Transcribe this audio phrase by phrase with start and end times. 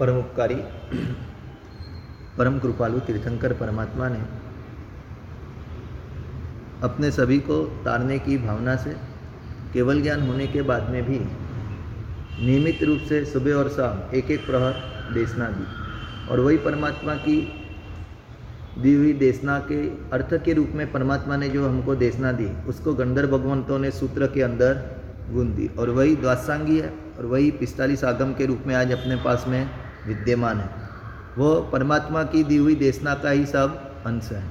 [0.00, 0.54] परम उपकारी
[2.38, 4.18] परम कृपालु तीर्थंकर परमात्मा ने
[6.82, 8.90] अपने सभी को तारने की भावना से,
[9.72, 11.18] केवल ज्ञान होने के बाद में भी
[12.40, 14.74] नियमित रूप से सुबह और शाम एक एक प्रहर
[15.14, 15.66] देशना दी।
[16.30, 17.36] और वही परमात्मा की
[18.78, 19.80] दी हुई देशना के
[20.12, 24.26] अर्थ के रूप में परमात्मा ने जो हमको देशना दी, उसको गंधर्व भगवंतों ने सूत्र
[24.26, 24.80] के अंदर
[25.32, 29.16] गुण दी। और वही द्वासांगी है, और वही पिस्तालीस आगम के रूप में आज अपने
[29.16, 29.70] पास में
[30.06, 30.68] विद्यमान है।
[31.38, 34.42] वो परमात्मा की दी हुई देशना का ही सब अंश है।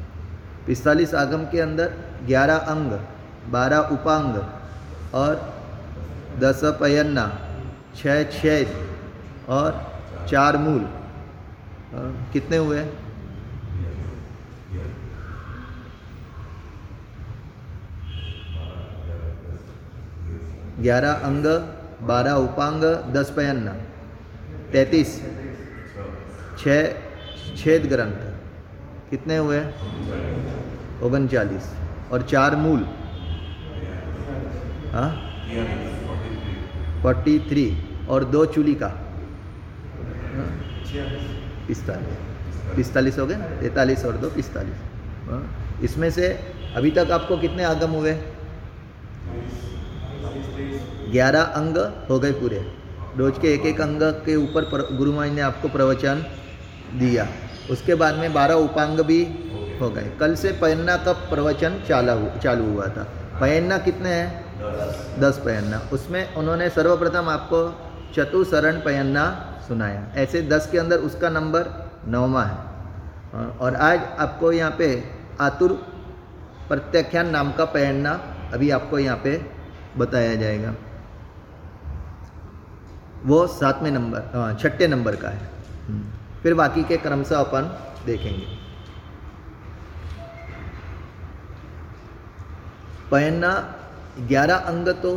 [0.67, 1.93] पिस्तालीस आगम के अंदर
[2.25, 2.91] ग्यारह अंग,
[3.51, 4.35] बारह उपांग
[5.13, 5.41] और
[6.39, 7.25] दस पयन्ना
[7.95, 8.67] छः छेद
[9.49, 9.81] और
[10.29, 10.87] चार मूल।
[12.33, 12.85] कितने हुए?
[20.79, 21.45] ग्यारह अंग,
[22.07, 22.83] बारह उपांग,
[23.13, 23.73] दस पयन्ना
[24.71, 25.19] तैतीस।
[26.57, 26.67] छ
[27.57, 28.19] छेद ग्रंथ।
[29.09, 29.59] कितने हुए?
[31.03, 31.65] ओगनचालीस
[32.11, 32.85] और चार मूल?
[34.93, 35.09] हाँ?
[37.03, 37.65] Forty three.
[38.09, 38.87] और दो चूली का?
[41.67, 43.35] पिस्तालीस। पिस्तालीस हो गए?
[43.61, 44.77] तैतालीस और दो, पिस्तालीस।
[45.29, 45.43] हाँ?
[45.83, 46.27] इसमें से
[46.75, 48.13] अभी तक आपको कितने आगम हुए?
[51.11, 51.77] ग्यारह अंग
[52.09, 52.59] हो गए पूरे।
[53.17, 54.61] रोज के एक एक अंग के ऊपर
[54.97, 56.25] गुरु महाराज ने आपको प्रवचन
[56.93, 57.27] दिया।
[57.71, 59.23] उसके बाद में बारह उपांग भी
[59.81, 63.03] हो गए। कल से पयन्ना का प्रवचन चाला चालू हुआ था।
[63.41, 65.19] पयन्ना कितने हैं?
[65.19, 67.59] दस पयन्ना उसमें उन्होंने सर्वप्रथम आपको
[68.15, 69.25] चतुशरण पयन्ना
[69.67, 72.57] सुनाया। ऐसे दस के अंदर उसका नंबर नौवा है।
[73.57, 75.03] और आज आपको यहाँ पे
[75.41, 75.73] आतुर
[76.69, 78.11] प्रत्याख्यान नाम का पयन्ना
[78.53, 79.41] अभी आपको यहाँ पे
[79.97, 80.73] बताया जाएगा।
[83.25, 85.49] वो सातवें नंबर छठे नंबर का है।
[85.87, 86.16] हम्म।
[86.47, 87.65] फिर बाकी के क्रम से अपन
[88.05, 88.45] देखेंगे।
[93.11, 93.49] पहनना
[94.27, 95.11] ग्यारह अंग तो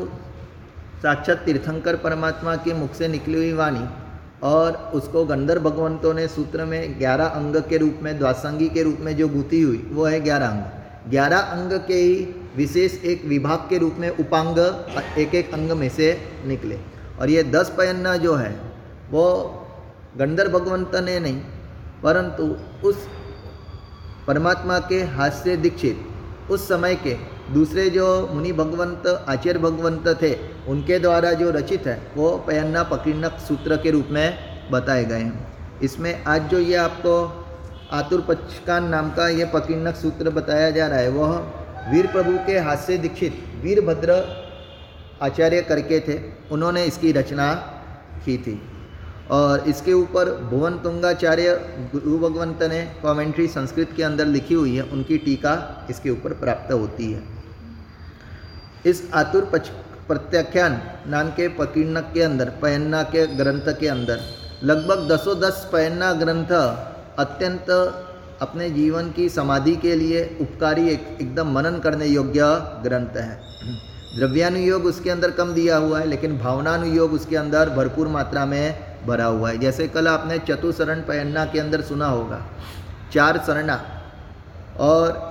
[1.03, 3.87] साक्षात तीर्थंकर परमात्मा के मुख से निकली हुई वाणी
[4.43, 8.99] और उसको गंधर भगवंतों ने सूत्र में ग्यारह अंग के रूप में, द्वासंगी के रूप
[9.01, 12.15] में जो गुती हुई, वो है ग्यारह अंग। ग्यारह अंग के ही
[12.57, 14.59] विशेष एक विभाग के रूप में उपांग
[15.19, 16.13] एक एक अंग में से
[16.47, 16.81] निकले।
[17.21, 18.53] और ये दस पयन्ना जो है,
[19.11, 19.57] वो
[20.19, 21.41] गंधर भगवंत ने नहीं,
[22.03, 22.45] परंतु
[22.89, 23.07] उस
[24.27, 26.07] परमात्मा के हाथ से दीक्षित,
[26.51, 27.15] उस समय के
[27.53, 30.35] दूसरे जो मुनि भगवंत, आचार्य भगवंत थे,
[30.69, 35.79] उनके द्वारा जो रचित है, वो पयन्ना पकीर्णक सूत्र के रूप में बताए गए हैं।
[35.83, 37.15] इसमें आज जो ये आपको
[37.93, 42.59] आतुर पचकान नाम का ये पकीर्णक सूत्र बताया जा रहा है, वह वीर प्रभु के
[42.59, 44.23] हाथ से दीक्षित वीरभद्र
[45.23, 46.19] आचार्य करके थे,
[46.51, 47.53] उन्होंने इसकी रचना
[48.25, 48.61] की थी।
[49.31, 51.53] और इसके ऊपर भुवन तुंगाचार्य
[51.93, 56.73] गुरु भगवंत ने कमेंट्री संस्कृत के अंदर लिखी हुई है, उनकी टीका इसके ऊपर प्राप्त
[56.73, 57.23] होती है।
[58.87, 59.51] इस आतुर
[60.09, 64.21] प्रत्याख्यान नाम के पकीर्णक के अंदर, पयन्ना के ग्रंथ के अंदर,
[64.65, 66.53] लगभग दसों दस पयन्ना ग्रंथ
[67.19, 67.71] अत्यंत
[68.41, 72.43] अपने जीवन की समाधि के लिए उपकारी एक, एकदम मनन करने योग्य
[72.83, 73.41] ग्रंथ है।
[74.17, 79.25] द्रव्यानुयोग उसके अंदर कम दिया हुआ है, लेकिन भावनानुयोग उसके अंदर भरपूर मात्रा में भरा
[79.25, 82.41] हुआ है। जैसे कल आपने चतुशरण पयन्ना के अंदर सुना होगा,
[83.13, 83.81] चार सरना,
[84.79, 85.29] और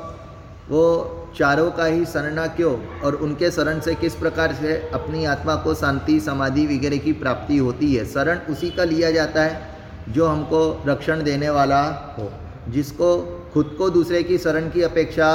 [0.70, 5.56] वो चारों का ही सरना क्यों, और उनके शरण से किस प्रकार से अपनी आत्मा
[5.56, 9.78] को शांति, समाधि वगैरह की प्राप्ति होती है। शरण उसी का लिया जाता है
[10.10, 11.82] जो हमको रक्षण देने वाला
[12.18, 12.32] हो,
[12.70, 13.18] जिसको,
[13.54, 15.30] खुद को दूसरे की शरण की अपेक्षा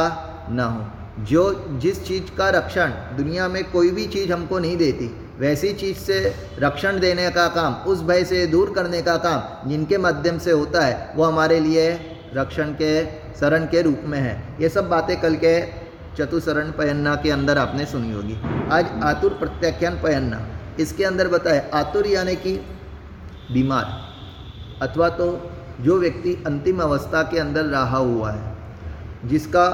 [0.51, 1.43] न हो। जो
[1.79, 5.07] जिस चीज़ का रक्षण दुनिया में कोई भी चीज़ हमको नहीं देती
[5.39, 6.19] वैसी चीज़ से
[6.59, 10.85] रक्षण देने का काम, उस भय से दूर करने का काम जिनके माध्यम से होता
[10.87, 11.91] है, वो हमारे लिए
[12.35, 15.61] रक्षण के शरण के रूप में है। ये सब बातें कल के
[16.17, 18.37] चतुशरण पहनना के अंदर आपने सुनी होगी।
[18.73, 20.41] आज आतुर प्रत्याख्यान पहनना।
[20.81, 22.55] इसके अंदर बताए, आतुर यानी कि
[23.53, 23.85] बीमार,
[24.83, 25.27] अथवा तो
[25.81, 28.57] जो व्यक्ति अंतिम अवस्था के अंदर रहा हुआ है,
[29.25, 29.67] जिसका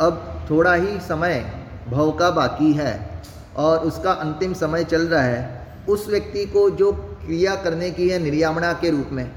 [0.00, 1.44] अब थोड़ा ही समय
[1.88, 2.94] भव का बाकी है
[3.56, 8.18] और उसका अंतिम समय चल रहा है, उस व्यक्ति को जो क्रिया करने की है
[8.18, 9.32] निर्यामणा के रूप में,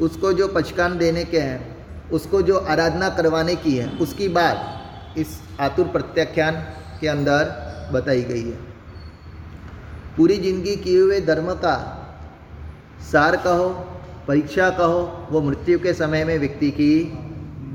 [0.00, 1.76] उसको जो पचकान देने के हैं,
[2.10, 6.54] उसको जो आराधना करवाने की है, उसकी बात इस आतुर प्रत्याख्यान
[7.00, 7.44] के अंदर
[7.92, 8.58] बताई गई है।
[10.16, 11.98] पूरी ज़िंदगी किए हुए धर्म का
[13.12, 13.68] सार कहो,
[14.28, 17.12] परीक्षा कहो, वो मृत्यु के समय में व्यक्ति की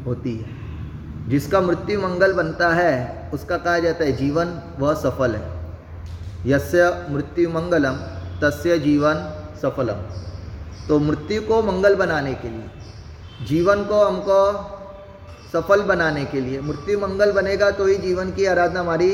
[0.05, 5.56] होती है। जिसका मृत्यु मंगल बनता है, उसका कहा जाता है जीवन, वह सफल है।
[6.47, 7.95] यस्य मृत्यु मंगलम
[8.41, 9.17] तस्य जीवन
[9.61, 9.99] सफलम।
[10.87, 12.69] तो मृत्यु को मंगल बनाने के लिए,
[13.47, 14.39] जीवन को हमको
[15.53, 19.11] सफल बनाने के लिए, मृत्यु मंगल बनेगा तो ही जीवन की आराधना हमारी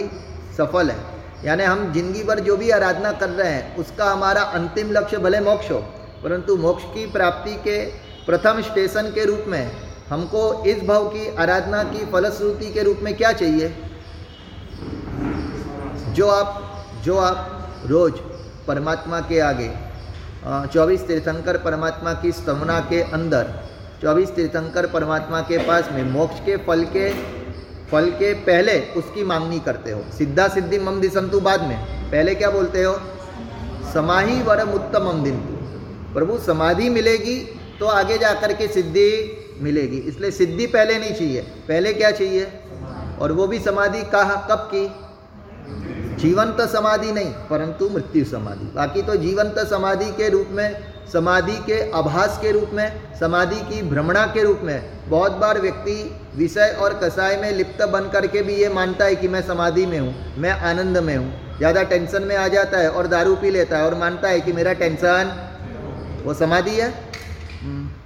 [0.58, 0.98] सफल है।
[1.46, 5.40] यानी हम ज़िंदगी भर जो भी आराधना कर रहे हैं, उसका हमारा अंतिम लक्ष्य भले
[5.42, 5.80] मोक्ष हो,
[6.24, 7.80] परंतु मोक्ष की प्राप्ति के
[8.26, 9.72] प्रथम स्टेशन के रूप में
[10.10, 13.74] हमको इस भाव की आराधना की फलश्रुति के रूप में क्या चाहिए?
[16.10, 16.73] जो आप
[17.04, 18.20] जो आप रोज
[18.68, 19.70] परमात्मा के आगे
[20.74, 23.50] चौबीस तीर्थंकर परमात्मा की स्तमना के अंदर,
[24.02, 27.10] चौबीस तीर्थंकर परमात्मा के पास में मोक्ष के फल के
[27.92, 31.78] फल के पहले उसकी मांगनी करते हो। सिद्धा सिद्धि मम दिसंतु बाद में।
[32.12, 32.96] पहले क्या बोलते हो?
[33.94, 35.38] समाही वरम उत्तम दिन
[36.14, 37.38] प्रभु, समाधि मिलेगी
[37.80, 39.10] तो आगे जाकर के सिद्धि
[39.62, 42.52] मिलेगी। इसलिए सिद्धि पहले नहीं चाहिए। पहले क्या चाहिए?
[43.22, 44.88] और वो भी समाधि कहा, कब की?
[46.20, 50.76] जीवंत समाधि नहीं, परंतु मृत्यु समाधि। बाकी तो जीवंत समाधि के रूप में,
[51.14, 55.96] समाधि के आभास के रूप में, समाधि की भ्रमणा के रूप में बहुत बार व्यक्ति
[56.36, 60.00] विषय और कसाय में लिप्त बन करके भी ये मानता है कि मैं समाधि में
[60.00, 63.78] हूँ, मैं आनंद में हूँ। ज़्यादा टेंशन में आ जाता है और दारू पी लेता
[63.78, 65.32] है और मानता है कि मेरा टेंशन,
[66.26, 66.94] वो समाधि है।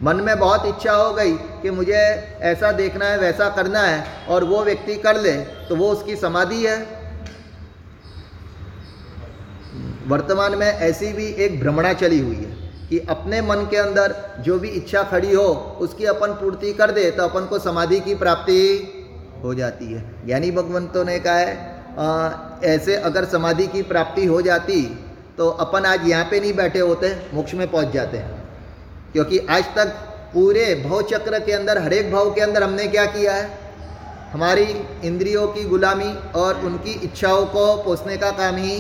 [0.04, 1.32] मन में बहुत इच्छा हो गई
[1.62, 2.02] कि मुझे
[2.44, 5.32] ऐसा देखना है, वैसा करना है और वो व्यक्ति कर ले
[5.70, 6.78] तो वो उसकी समाधि है।
[10.08, 12.56] वर्तमान में ऐसी भी एक भ्रमणा चली हुई है
[12.90, 15.44] कि अपने मन के अंदर जो भी इच्छा खड़ी हो
[15.82, 18.60] उसकी अपन पूर्ति कर दे तो अपन को समाधि की प्राप्ति
[19.44, 21.56] हो जाती है। ज्ञानी भगवंतों ने कहा है
[22.00, 22.30] आ,
[22.64, 24.82] ऐसे अगर समाधि की प्राप्ति हो जाती
[25.38, 28.44] तो अपन आज यहाँ पे नहीं बैठे होते मोक्ष में पहुँच जाते हैं।
[29.14, 29.88] क्योंकि आज तक
[30.34, 33.50] पूरे भव चक्र के अंदर हरेक भाव के अंदर हमने क्या किया है?
[34.32, 34.64] हमारी
[35.04, 38.78] इंद्रियों की गुलामी और उनकी इच्छाओं को पोसने का काम ही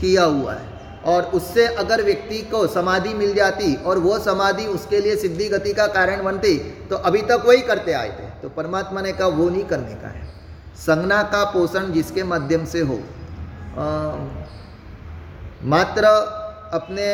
[0.00, 5.00] किया हुआ है। और उससे अगर व्यक्ति को समाधि मिल जाती और वो समाधि उसके
[5.00, 6.54] लिए सिद्धि गति का कारण बनती
[6.90, 10.08] तो अभी तक वही करते आए थे। तो परमात्मा ने कहा वो नहीं करने का
[10.08, 10.26] है।
[10.78, 12.98] संज्ञा का पोषण जिसके माध्यम से हो।
[13.78, 13.86] आ,
[15.64, 16.04] मात्र
[16.74, 17.06] अपने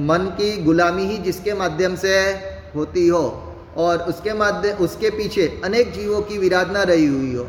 [0.00, 2.16] मन की गुलामी ही जिसके माध्यम से
[2.74, 3.22] होती हो
[3.76, 7.46] और उसके माध्यम उसके पीछे अनेक जीवों की विराधना रही हुई हो।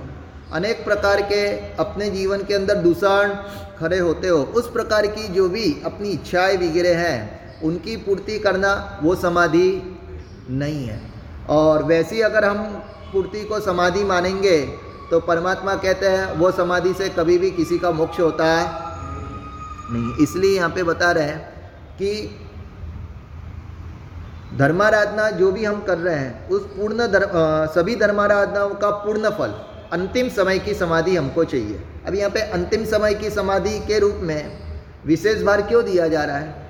[0.53, 1.45] अनेक प्रकार के
[1.75, 3.33] अपने जीवन के अंदर दूषण
[3.79, 8.99] खड़े होते हो, उस प्रकार की जो भी अपनी इच्छाएँ वगैरह हैं, उनकी पूर्ति करना
[9.03, 9.69] वो समाधि
[10.51, 10.99] नहीं है।
[11.49, 12.63] और वैसी अगर हम
[13.11, 14.59] पूर्ति को समाधि मानेंगे
[15.11, 18.65] तो परमात्मा कहते हैं, वो समाधि से कभी भी किसी का मोक्ष होता है
[19.91, 21.39] नहीं। इसलिए यहाँ पे बता रहे हैं
[21.97, 22.11] कि
[24.57, 27.29] धर्माराधना जो भी हम कर रहे हैं, उस पूर्ण धर्म
[27.73, 29.53] सभी धर्माराधनाओं का पूर्ण फल,
[29.93, 34.19] अंतिम समय की समाधि हमको चाहिए। अब यहाँ पे अंतिम समय की समाधि के रूप
[34.23, 34.59] में
[35.05, 36.67] विशेष भार क्यों दिया जा रहा है?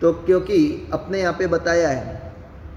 [0.00, 2.32] तो क्योंकि अपने यहाँ पे बताया है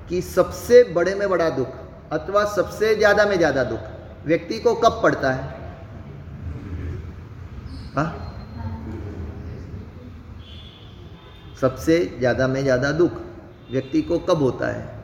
[0.09, 1.68] कि सबसे बड़े में बड़ा दुख
[2.12, 5.44] अथवा सबसे ज़्यादा में ज़्यादा दुख व्यक्ति को कब पड़ता है?
[7.97, 8.03] हा?
[11.62, 13.12] सबसे ज़्यादा में ज़्यादा दुख
[13.71, 15.01] व्यक्ति को कब होता है?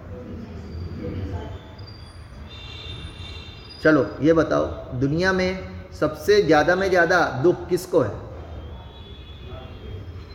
[3.83, 4.65] चलो, ये बताओ,
[4.99, 8.11] दुनिया में सबसे ज़्यादा में ज़्यादा दुख किसको है?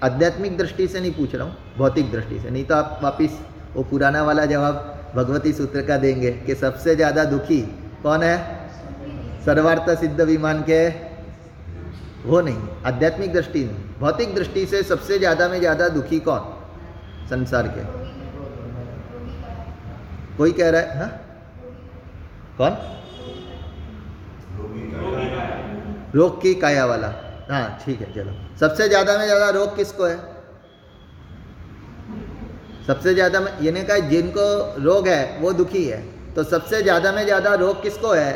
[0.02, 3.30] आध्यात्मिक दृष्टि से नहीं पूछ रहा हूँ, भौतिक दृष्टि से। नहीं तो आप वापिस
[3.74, 7.60] वो पुराना वाला जवाब भगवती सूत्र का देंगे कि सबसे ज़्यादा दुखी
[8.02, 8.36] कौन है?
[9.44, 10.88] सर्वार्थ सिद्ध विमान के
[12.22, 16.40] वो नहीं, आध्यात्मिक दृष्टि नहीं। भौतिक दृष्टि से सबसे ज़्यादा में ज़्यादा दुखी कौन?
[17.30, 17.84] संसार के।
[20.36, 21.06] कोई कह रहा है, हा?
[22.58, 22.76] कौन?
[26.14, 27.08] रोग की काया वाला।
[27.50, 30.16] हाँ ठीक है, चलो। सबसे ज़्यादा में ज़्यादा रोग किसको है?
[32.86, 34.44] सबसे ज़्यादा में यानी कहा जिनको
[34.82, 36.00] रोग है, वो दुखी है।
[36.34, 38.32] तो सबसे ज़्यादा में ज़्यादा रोग किसको है?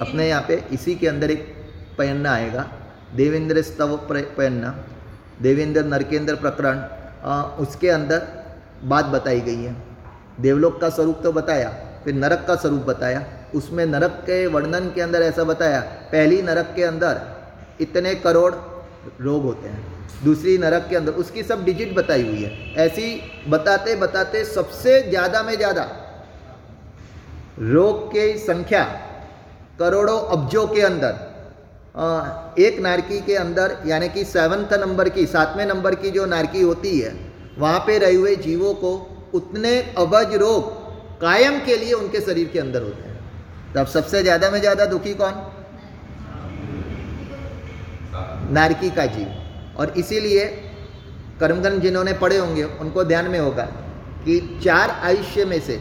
[0.00, 1.46] अपने यहाँ पे इसी के अंदर एक
[1.98, 2.66] पयन्ना आएगा।
[3.14, 4.74] देवेंद्र स्तव पयन्ना।
[5.42, 6.78] देवेंद्र नरकेंद्र प्रकरण।
[7.60, 8.26] उसके अंदर
[8.84, 9.74] बात बताई गई है।
[10.40, 11.68] देवलोक का स्वरूप तो बताया,
[12.04, 13.20] फिर नरक का स्वरूप बताया।
[13.54, 15.80] उसमें नरक के वर्णन के अंदर ऐसा बताया,
[16.12, 17.20] पहली नरक के अंदर
[17.80, 18.52] इतने करोड़
[19.20, 19.84] रोग होते हैं,
[20.24, 25.42] दूसरी नरक के अंदर, उसकी सब डिजिट बताई हुई है। ऐसी बताते बताते सबसे ज़्यादा
[25.42, 25.88] में ज़्यादा
[27.60, 28.84] रोग की संख्या
[29.78, 31.28] करोड़ों अब्जों के अंदर
[32.60, 36.98] एक नारकी के अंदर, यानी कि सेवन्थ नंबर की, सातवें नंबर की जो नारकी होती
[36.98, 37.14] है,
[37.58, 38.92] वहाँ पे रहे हुए जीवों को
[39.34, 40.78] उतने अबज रोग
[41.20, 43.09] कायम के लिए उनके शरीर के अंदर होते हैं।
[43.74, 45.34] तब सबसे ज़्यादा में ज़्यादा दुखी कौन?
[48.52, 50.46] नारकी का जीव और इसीलिए
[51.40, 53.64] कर्मगन जिन्होंने पढ़े होंगे, उनको ध्यान में होगा
[54.24, 55.76] कि चार आयुष्य में से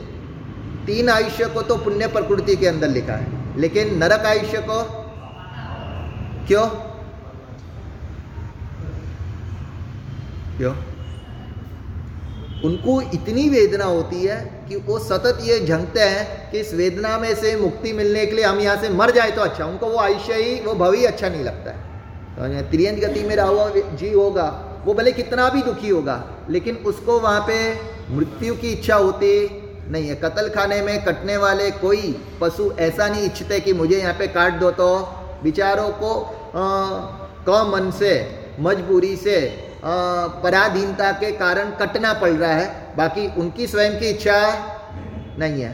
[0.85, 4.83] तीन आयुष्य को तो पुण्य प्रकृति के अंदर लिखा है, लेकिन नरक आयुष्य को
[6.47, 6.65] क्यों?
[10.57, 10.73] क्यों?
[12.63, 14.37] उनको इतनी वेदना होती है
[14.69, 18.45] कि वो सतत ये झंकते हैं कि इस वेदना में से मुक्ति मिलने के लिए
[18.45, 21.43] हम यहाँ से मर जाए तो अच्छा उनको वो आयुष्य ही, वो भवी अच्छा नहीं
[21.43, 21.87] लगता है।
[22.35, 24.47] तो त्रियंज गति में रहा हुआ जी होगा,
[24.85, 27.57] वो भले कितना भी दुखी होगा, लेकिन उसको वहाँ पे
[28.11, 29.31] मृत्यु की इच्छा होती
[29.91, 34.13] नहीं है। कतल खाने में कटने वाले कोई पशु ऐसा नहीं इच्छते कि मुझे यहाँ
[34.13, 34.89] पे काट दो तो
[35.43, 36.13] विचारों को
[37.47, 38.13] कम मन से,
[38.59, 39.39] मजबूरी से
[39.83, 44.39] पराधीनता के कारण कटना पड़ रहा है। बाकी उनकी स्वयं की इच्छा
[45.39, 45.73] नहीं है।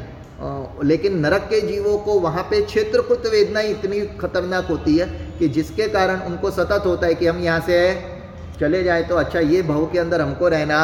[0.84, 5.06] लेकिन नरक के जीवों को वहाँ पे क्षेत्रकृत वेदना इतनी खतरनाक होती है
[5.40, 7.78] कि जिसके कारण उनको सतत होता है कि हम यहाँ से
[8.60, 10.80] चले जाए तो अच्छा ये भाव के अंदर हमको रहना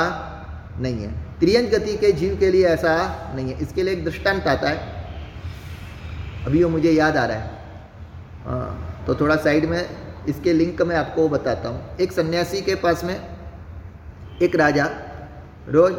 [0.80, 2.94] नहीं है। त्रियंज गति के जीव के लिए ऐसा
[3.36, 5.00] नहीं है। इसके लिए एक दृष्टांत आता है।
[6.46, 7.46] अभी वो मुझे याद आ रहा है।
[8.48, 9.82] आ, तो थोड़ा साइड में
[10.30, 13.16] इसके लिंक मैं आपको बताता हूँ। एक सन्यासी के पास में
[14.42, 14.90] एक राजा
[15.70, 15.94] रोज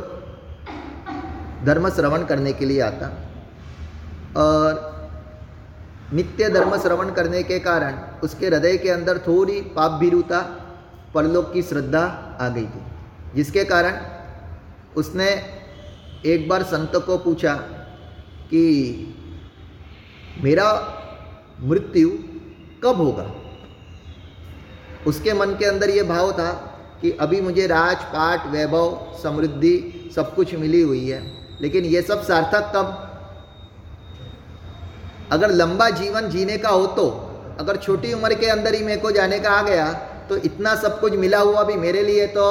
[1.65, 3.07] धर्म श्रवण करने के लिए आता।
[4.37, 4.91] और
[6.13, 10.41] नित्य धर्म श्रवण करने के कारण उसके हृदय के अंदर थोड़ी पाप भीरुता
[11.15, 12.05] परलोक की श्रद्धा
[12.41, 12.83] आ गई थी,
[13.35, 14.01] जिसके कारण
[14.97, 15.29] उसने
[16.27, 17.55] एक बार संत को पूछा
[18.51, 19.15] कि,
[20.41, 20.99] मेरा
[21.61, 22.11] मृत्यु
[22.85, 23.31] कब होगा?
[25.07, 26.53] उसके मन के अंदर ये भाव था
[27.03, 32.73] कि अभी मुझे राजपाट, वैभव, समृद्धि सब कुछ मिली हुई है। लेकिन ये सब सार्थक
[32.77, 33.09] कब?
[35.33, 37.09] अगर लंबा जीवन जीने का हो तो।
[37.61, 39.93] अगर छोटी उम्र के अंदर ही मेरे को जाने का आ गया
[40.29, 42.45] तो इतना सब कुछ मिला हुआ भी मेरे लिए तो?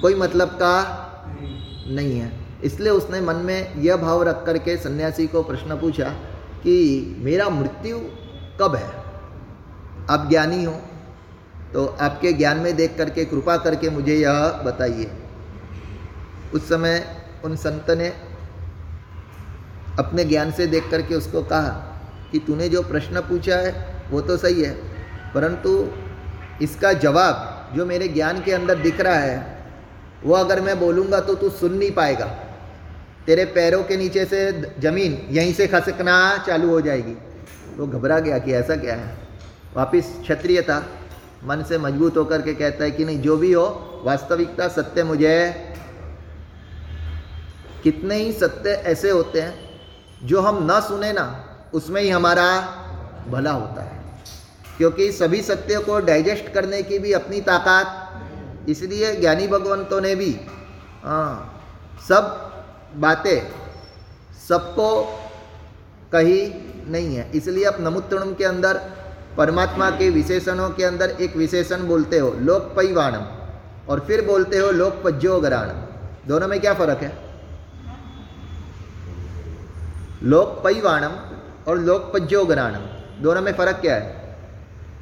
[0.00, 0.74] कोई मतलब का?
[1.88, 2.30] नहीं है।
[2.64, 6.08] इसलिए उसने मन में यह भाव रख करके सन्यासी को प्रश्न पूछा
[6.62, 6.74] कि
[7.18, 7.98] मेरा मृत्यु
[8.60, 8.90] कब है?
[10.10, 10.72] आप ज्ञानी हो
[11.74, 15.10] तो आपके ज्ञान में देख करके, कृपा करके मुझे यह बताइए।
[16.54, 17.04] उस समय
[17.44, 18.08] उन संत ने
[19.98, 21.68] अपने ज्ञान से देख करके उसको कहा
[22.32, 23.72] कि तूने जो प्रश्न पूछा है,
[24.10, 24.72] वो तो सही है,
[25.34, 25.72] परंतु
[26.62, 29.66] इसका जवाब जो मेरे ज्ञान के अंदर दिख रहा है,
[30.24, 32.26] वो अगर मैं बोलूँगा तो तू सुन नहीं पाएगा।
[33.26, 36.14] तेरे पैरों के नीचे से ज़मीन यहीं से खसकना
[36.46, 37.16] चालू हो जाएगी।
[37.76, 39.16] वो घबरा गया कि ऐसा क्या है?
[39.76, 40.78] वापिस क्षत्रिय था
[41.44, 45.34] मन से मज़बूत होकर के कहता है कि नहीं, जो भी हो, वास्तविकता सत्य मुझे
[47.82, 51.24] कितने ही सत्य ऐसे होते हैं जो हम ना सुने ना
[51.74, 52.46] उसमें ही हमारा
[53.28, 54.00] भला होता है।
[54.76, 60.30] क्योंकि सभी सत्य को डाइजेस्ट करने की भी अपनी ताकत इसलिए ज्ञानी भगवंतों ने भी
[61.04, 61.62] हाँ,
[62.08, 62.22] सब
[62.96, 63.42] बातें
[64.48, 64.88] सबको
[66.12, 66.40] कही
[66.86, 68.80] नहीं है। इसलिए आप नमुत्तणम के अंदर
[69.36, 73.26] परमात्मा के विशेषणों के अंदर एक विशेषण बोलते हो लोक पैवाणम
[73.88, 77.31] और फिर बोलते हो लोक पज्योगराणम दोनों में क्या फ़र्क है?
[80.22, 81.12] लोक पैवाणम
[81.68, 82.82] और लोक पज्योगराणम
[83.22, 84.20] दोनों में फ़र्क क्या है?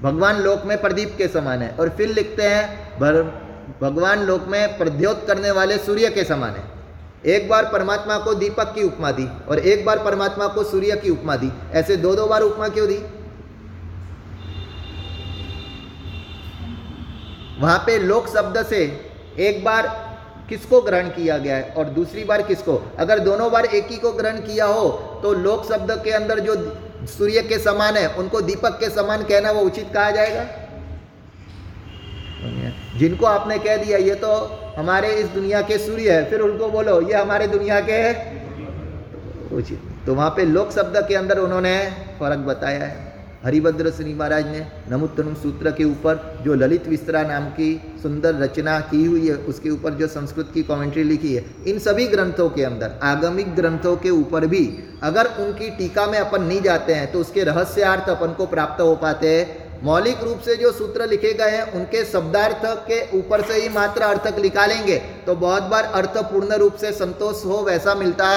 [0.03, 2.99] भगवान लोक में प्रदीप के समान है और फिर लिखते हैं
[3.81, 6.65] भगवान लोक में प्रद्योत करने वाले सूर्य के समान है।
[7.27, 11.11] एक बार परमात्मा को दीपक की उपमा दी और एक बार परमात्मा को सूर्य की
[11.11, 12.99] उपमा दी। ऐसे दो दो बार उपमा क्यों दी?
[17.61, 18.85] वहाँ पे लोक शब्द से
[19.39, 19.87] एक बार
[20.51, 22.77] किसको ग्रहण किया गया है और दूसरी बार किसको?
[22.99, 24.89] अगर दोनों बार एक ही को ग्रहण किया हो
[25.23, 26.55] तो लोक शब्द के अंदर जो
[27.09, 30.45] सूर्य के समान है, उनको दीपक के समान कहना वो उचित कहा जाएगा?
[32.99, 34.33] जिनको आपने कह दिया, ये तो
[34.77, 38.13] हमारे इस दुनिया के सूर्य है, फिर उनको बोलो, ये हमारे दुनिया के है।
[39.53, 41.79] उचित। तो वहाँ पे लोक शब्द के अंदर उन्होंने
[42.21, 43.10] फ़र्क बताया है।
[43.45, 47.71] हरिभद्र श्री महाराज ने नमुत्तनुम सूत्र के ऊपर जो ललित विस्तरा नाम की
[48.03, 52.07] सुंदर रचना की हुई है, उसके ऊपर जो संस्कृत की कमेंट्री लिखी है, इन सभी
[52.07, 54.67] ग्रंथों के अंदर आगमिक ग्रंथों के ऊपर भी,
[55.03, 58.95] अगर उनकी टीका में अपन नहीं जाते हैं तो उसके रहस्यार्थ अपन को प्राप्त हो
[58.97, 63.55] पाते हैं। मौलिक रूप से जो सूत्र लिखे गए हैं, उनके शब्दार्थ के ऊपर से
[63.55, 64.97] ही मात्र अर्थ निकालेंगे।
[65.27, 68.29] तो बहुत बार अर्थ पूर्ण रूप से संतोष हो, वैसा मिलता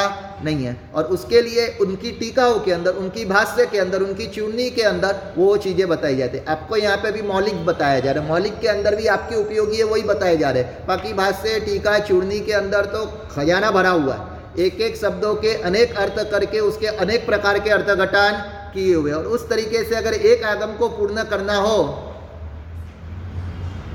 [0.43, 4.69] नहीं है। और उसके लिए उनकी टीकाओं के अंदर, उनकी भाष्य के अंदर, उनकी चूर्णी
[4.69, 8.23] के अंदर वो चीज़ें बताई जाती है। आपको यहाँ पे भी मौलिक बताया जा रहा
[8.23, 11.59] है। मौलिक के अंदर भी आपके उपयोगी है, वही बताए जा रहे हैं। बाकी भाष्य,
[11.59, 16.29] टीका चूर्णी के अंदर तो खजाना भरा हुआ है। एक एक शब्दों के अनेक अर्थ
[16.31, 18.43] करके, उसके अनेक प्रकार के अर्थ घटान
[18.73, 21.83] किए हुए और उस तरीके से अगर एक आगम को पूर्ण करना हो,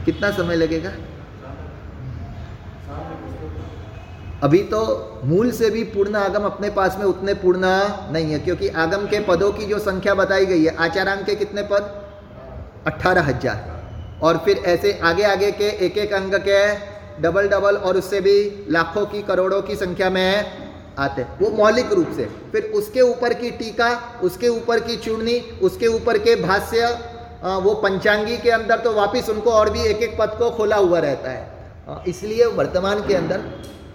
[0.04, 0.92] कितना समय लगेगा?
[4.42, 4.80] अभी तो
[5.24, 7.60] मूल से भी पूर्ण आगम अपने पास में उतने पूर्ण
[8.12, 11.62] नहीं है, क्योंकि आगम के पदों की जो संख्या बताई गई है, आचारांग के कितने
[11.62, 11.90] पद?
[12.86, 16.62] अट्ठारह हज़ार। और फिर ऐसे आगे आगे के एक एक अंग के,
[17.22, 20.67] डबल डबल, और उससे भी लाखों की करोड़ों की संख्या में
[20.98, 23.90] आते हैं। वो मौलिक रूप से। फिर उसके ऊपर की टीका,
[24.22, 26.86] उसके ऊपर की चूर्णी उसके ऊपर के भाष्य
[27.62, 30.98] वो पंचांगी के अंदर तो वापिस उनको और भी एक एक पद को खोला हुआ
[30.98, 33.38] रहता है। इसलिए वर्तमान के अंदर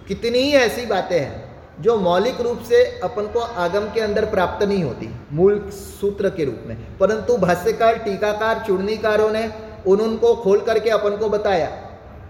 [0.07, 4.63] कितनी ही ऐसी बातें हैं जो मौलिक रूप से अपन को आगम के अंदर प्राप्त
[4.63, 9.49] नहीं होती, मूल सूत्र के रूप में। परंतु भाष्यकार, टीकाकार चूर्णीकारों ने
[9.87, 11.67] उन उनको खोल करके अपन को बताया।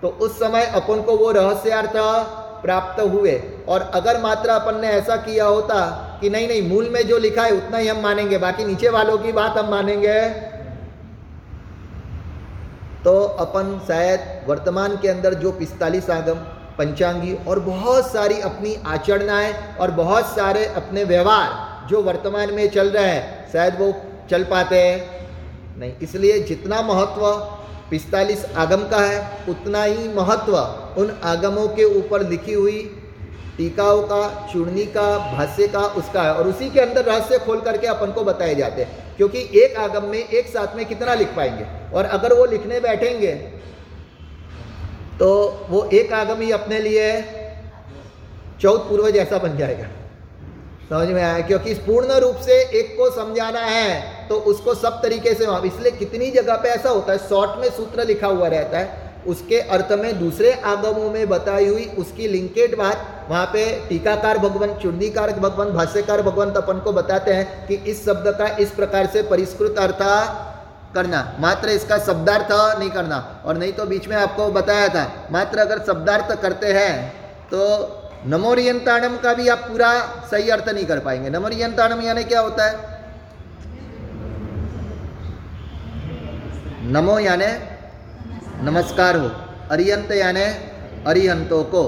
[0.01, 1.96] तो उस समय अपन को वो रहस्यार्थ
[2.63, 5.79] प्राप्त हुए। और अगर मात्र अपन ने ऐसा किया होता
[6.22, 9.17] कि नहीं नहीं, मूल में जो लिखा है उतना ही हम मानेंगे, बाकी नीचे वालों
[9.17, 10.20] की बात हम मानेंगे।
[13.03, 16.36] तो अपन शायद वर्तमान के अंदर जो पिस्तालीस आगम,
[16.77, 22.89] पंचांगी और बहुत सारी अपनी आचरणाएँ और बहुत सारे अपने व्यवहार जो वर्तमान में चल
[22.89, 23.93] रहे हैं, शायद वो
[24.29, 27.25] चल पाते हैं। नहीं, इसलिए जितना महत्व
[27.90, 30.58] पिस्तालीस आगम का है, उतना ही महत्व
[30.98, 32.82] उन आगमों के ऊपर लिखी हुई
[33.58, 37.88] टीकाओं का, चूर्णी का, भाष्य का, उसका है। और उसी के अंदर रहस्य खोल करके
[37.88, 41.66] अपन को बताए जाते हैं, क्योंकि एक आगम में, एक साथ में कितना लिख पाएँगे?
[41.96, 43.34] और अगर वो लिखने बैठेंगे
[45.20, 45.30] तो
[45.70, 47.12] वो एक आगम ही अपने लिए
[48.62, 49.88] चौथ पूर्व जैसा बन जाएगा।
[50.90, 51.40] समझ में आया?
[51.42, 56.30] क्योंकि पूर्ण रूप से एक को समझाना है तो उसको सब तरीके से इसलिए कितनी
[56.32, 60.20] जगह पे ऐसा होता है शॉर्ट में सूत्र लिखा हुआ रहता है, उसके अर्थ में
[60.20, 66.22] दूसरे आगमों में बताई हुई उसकी लिंकेड बात, वहाँ पे टीकाकार भगवान चुंडीकार भगवान, भाष्यकार
[66.22, 70.03] भगवान अपन को बताते हैं कि इस शब्द का इस प्रकार से परिष्कृत अर्थ
[70.96, 75.60] करना, मात्र इसका शब्दार्थ नहीं करना। और नहीं तो बीच में आपको बताया था, मात्र
[75.60, 76.93] अगर शब्दार्थ करते हैं
[77.48, 77.60] तो
[78.28, 79.91] नमोरियंताणम का भी आप पूरा
[80.32, 82.92] सही अर्थ नहीं कर पाएँगे। नमोरियंताणम यानी क्या होता है?
[86.84, 87.46] नमो यानी,
[88.63, 89.28] नमस्कार हो।
[89.72, 90.41] अरियंत यानी,
[91.08, 91.84] अरिहंतों को।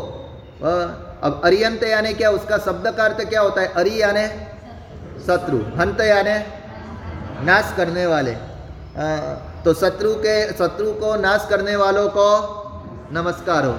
[1.24, 3.68] अब अरियंत यानी क्या, उसका शब्द का अर्थ क्या होता है?
[3.68, 4.28] अरि यानी,
[5.24, 6.38] शत्रु। हंत यानी,
[7.46, 8.32] नाश करने वाले।
[9.64, 12.28] तो शत्रु के, शत्रु को, नाश करने वालों को
[13.12, 13.76] नमस्कार हो।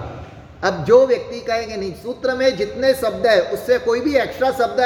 [0.64, 4.80] अब जो व्यक्ति कहेंगे, नहीं, सूत्र में जितने शब्द है, उससे कोई भी एक्स्ट्रा शब्द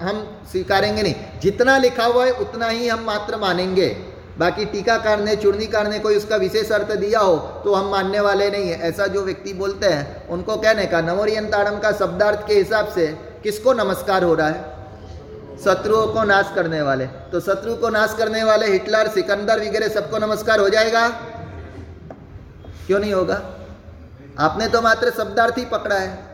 [0.00, 3.88] हम स्वीकारेंगे नहीं। जितना लिखा हुआ है, उतना ही हम मात्र मानेंगे।
[4.38, 8.50] बाकी टीकाकार ने चूर्णीकार ने कोई उसका विशेष अर्थ दिया हो तो हम मानने वाले
[8.50, 12.88] नहीं है। ऐसा जो व्यक्ति बोलते हैं, उनको कहने का नवोरियंताड़म का शब्दार्थ के हिसाब
[12.88, 13.06] से
[13.42, 14.76] किसको नमस्कार हो रहा है?
[15.64, 20.18] शत्रुओं को नाश करने वाले। तो शत्रु को नाश करने वाले हिटलर, सिकंदर वगैरह सबको
[20.18, 21.08] नमस्कार हो जाएगा?
[22.86, 23.42] क्यों नहीं होगा?
[24.38, 26.27] आपने तो मात्र शब्दार्थ ही पकड़ा है।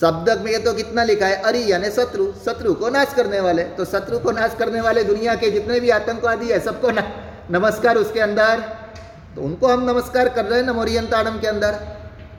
[0.00, 1.42] शब्द में ये तो कितना लिखा है?
[1.42, 5.34] अरि, यानी शत्रु शत्रु को नाश करने वाले। तो शत्रु को नाश करने वाले दुनिया
[5.34, 6.90] के जितने भी आतंकवादी है, सबको
[7.50, 8.60] नमस्कार उसके अंदर।
[9.36, 11.70] तो उनको हम नमस्कार कर रहे हैं नमोरियंताड़म के अंदर।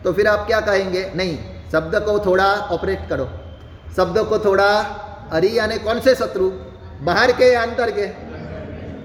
[0.04, 1.12] तो फिर आप क्या कहेंगे?
[1.15, 1.39] नहीं,
[1.72, 3.30] शब्द को थोड़ा ऑपरेट करो।
[3.96, 4.80] शब्द को थोड़ा,
[5.32, 6.52] अरि, यानी कौन से शत्रु?
[7.02, 8.26] बाहर के या अंदर के?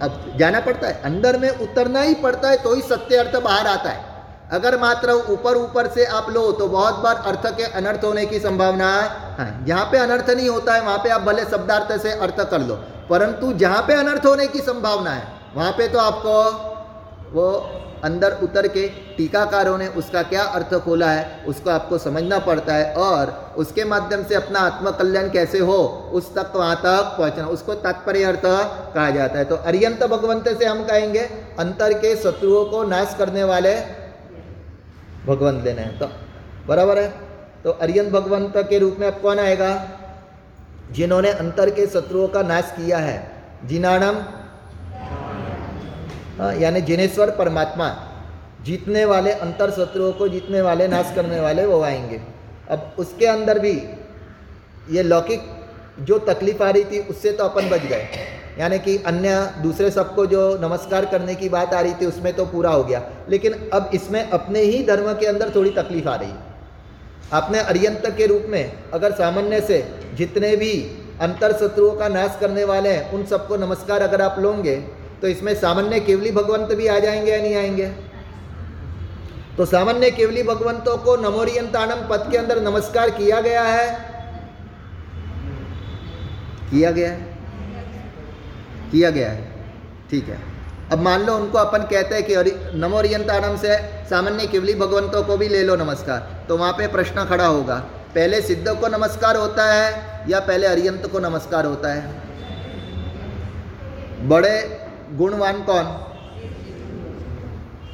[0.06, 3.66] अब जाना पड़ता है। अंदर में उतरना ही पड़ता है तो ही सत्य अर्थ बाहर
[3.66, 4.09] आता है।
[4.50, 8.38] अगर मात्र ऊपर ऊपर से आप लो तो बहुत बार अर्थ के अनर्थ होने की
[8.40, 8.88] संभावना
[9.38, 12.60] है। जहाँ पे अनर्थ नहीं होता है, वहाँ पे आप भले शब्दार्थ से अर्थ कर
[12.60, 12.74] लो,
[13.10, 15.22] परंतु जहाँ पे अनर्थ होने की संभावना है,
[15.56, 16.34] वहाँ पे तो आपको
[17.32, 17.50] वो
[18.04, 18.86] अंदर उतर के
[19.16, 24.22] टीकाकारों ने उसका क्या अर्थ खोला है, उसको आपको समझना पड़ता है, और उसके माध्यम
[24.24, 25.76] से अपना आत्मकल्याण कैसे हो,
[26.12, 30.64] उस तक वहाँ तक पहुँचना, उसको तात्पर्य अर्थ कहा जाता है। तो अरियंत भगवंत से
[30.64, 31.20] हम कहेंगे,
[31.58, 33.74] अंतर के शत्रुओं को नाश करने वाले
[35.26, 36.10] भगवंत लेना है। तो
[36.66, 37.14] बराबर है?
[37.64, 39.88] तो अरियन भगवंत के रूप में अब कौन आएगा?
[40.92, 43.32] जिन्होंने अंतर के शत्रुओं का नाश किया है।
[43.64, 44.16] जिनाणम
[46.42, 47.96] हाँ, यानी जिनेश्वर परमात्मा।
[48.62, 52.20] जीतने वाले अंतर शत्रुओं को जीतने वाले नाश करने वाले वो आएँगे।
[52.70, 53.82] अब उसके अंदर भी
[54.90, 55.42] ये लौकिक
[56.00, 58.08] जो तकलीफ़ आ रही थी उससे तो अपन बच गए।
[58.60, 62.44] यानी कि अन्य दूसरे सबको जो नमस्कार करने की बात आ रही थी, उसमें तो
[62.46, 66.32] पूरा हो गया। लेकिन अब इसमें अपने ही धर्म के अंदर थोड़ी तकलीफ़ आ रही।
[67.32, 69.78] आपने अरियंत के रूप में, अगर सामान्य से
[70.14, 70.72] जितने भी
[71.20, 74.76] अंतर शत्रुओं का नाश करने वाले हैं, उन सबको नमस्कार अगर आप लोगे
[75.22, 77.86] तो इसमें सामान्य केवली भगवंत भी आ जाएँगे या नहीं आएँगे?
[79.56, 83.88] तो सामान्य केवली भगवंतों को नमोरियंतानम पद के अंदर नमस्कार किया गया है?
[86.70, 87.29] किया गया है।
[88.92, 89.48] किया गया है।
[90.10, 90.38] ठीक है।
[90.92, 92.34] अब मान लो उनको अपन कहते हैं कि
[92.78, 93.76] नमो अरियंतानम से
[94.10, 97.74] सामान्य केवली भगवंतों को भी ले लो नमस्कार। तो वहाँ पे प्रश्न खड़ा होगा,
[98.14, 102.02] पहले सिद्ध को नमस्कार होता है या पहले अरियंत को नमस्कार होता है?
[104.28, 104.54] बड़े
[105.12, 105.84] गुणवान कौन?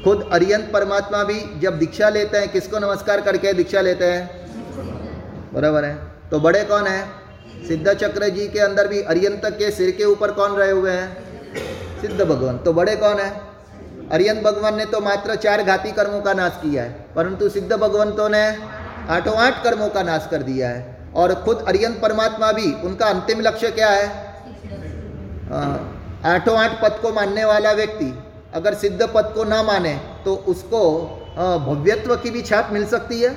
[0.05, 5.53] खुद अरियंत परमात्मा भी जब दीक्षा लेते हैं, किसको नमस्कार करके दीक्षा लेते हैं?
[5.55, 5.95] बराबर है।
[6.31, 7.05] तो बड़े कौन है?
[7.63, 12.01] सिद्ध चक्र जी के अंदर भी अरियंत के सिर के ऊपर कौन रहे हुए हैं?
[12.01, 13.31] सिद्ध भगवान। तो बड़े कौन है?
[14.13, 18.29] अरियंत भगवान ने तो मात्र चार घाती कर्मों का नाश किया है, परंतु सिद्ध भगवंतों
[18.29, 18.45] ने
[19.11, 23.41] आठों आठ कर्मों का नाश कर दिया है। और खुद अरियंत परमात्मा भी, उनका अंतिम
[23.41, 24.07] लक्ष्य क्या है?
[26.27, 28.13] आठों आठ पद को मानने वाला व्यक्ति
[28.55, 30.81] अगर सिद्ध पद को ना माने तो उसको
[31.67, 33.31] भव्यत्व की भी छाप मिल सकती है।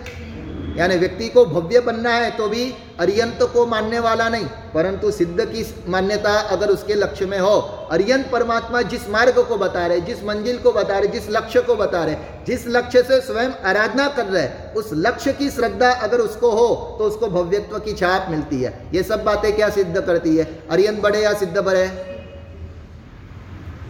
[0.78, 2.64] यानी व्यक्ति को भव्य बनना है तो भी
[3.00, 7.56] अरियंत को मानने वाला नहीं, परंतु सिद्ध की मान्यता अगर उसके लक्ष्य में हो,
[7.92, 11.76] अरियंत परमात्मा जिस मार्ग को बता रहे, जिस मंजिल को बता रहे, जिस लक्ष्य को
[11.76, 12.16] बता रहे,
[12.48, 16.68] जिस लक्ष्य से स्वयं आराधना कर रहे, उस लक्ष्य की श्रद्धा अगर उसको हो
[17.00, 20.46] तो उसको भव्यत्व की छाप मिलती है। ये सब बातें क्या सिद्ध करती है?
[20.72, 21.88] अरियंत बड़े या सिद्ध बड़े?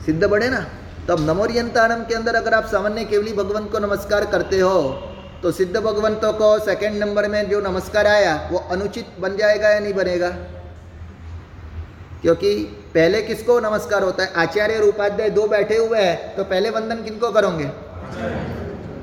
[0.05, 0.65] सिद्ध बड़े ना?
[1.07, 4.81] तब नमोरियंतानम के अंदर अगर आप सामान्य केवली भगवंत को नमस्कार करते हो
[5.43, 9.79] तो सिद्ध भगवंतों को सेकंड नंबर में जो नमस्कार आया, वो अनुचित बन जाएगा या
[9.79, 10.29] नहीं बनेगा?
[12.21, 12.55] क्योंकि
[12.93, 14.33] पहले किसको नमस्कार होता है?
[14.33, 17.67] आचार्य और उपाध्याय दो बैठे हुए हैं तो पहले वंदन किनको करोगे?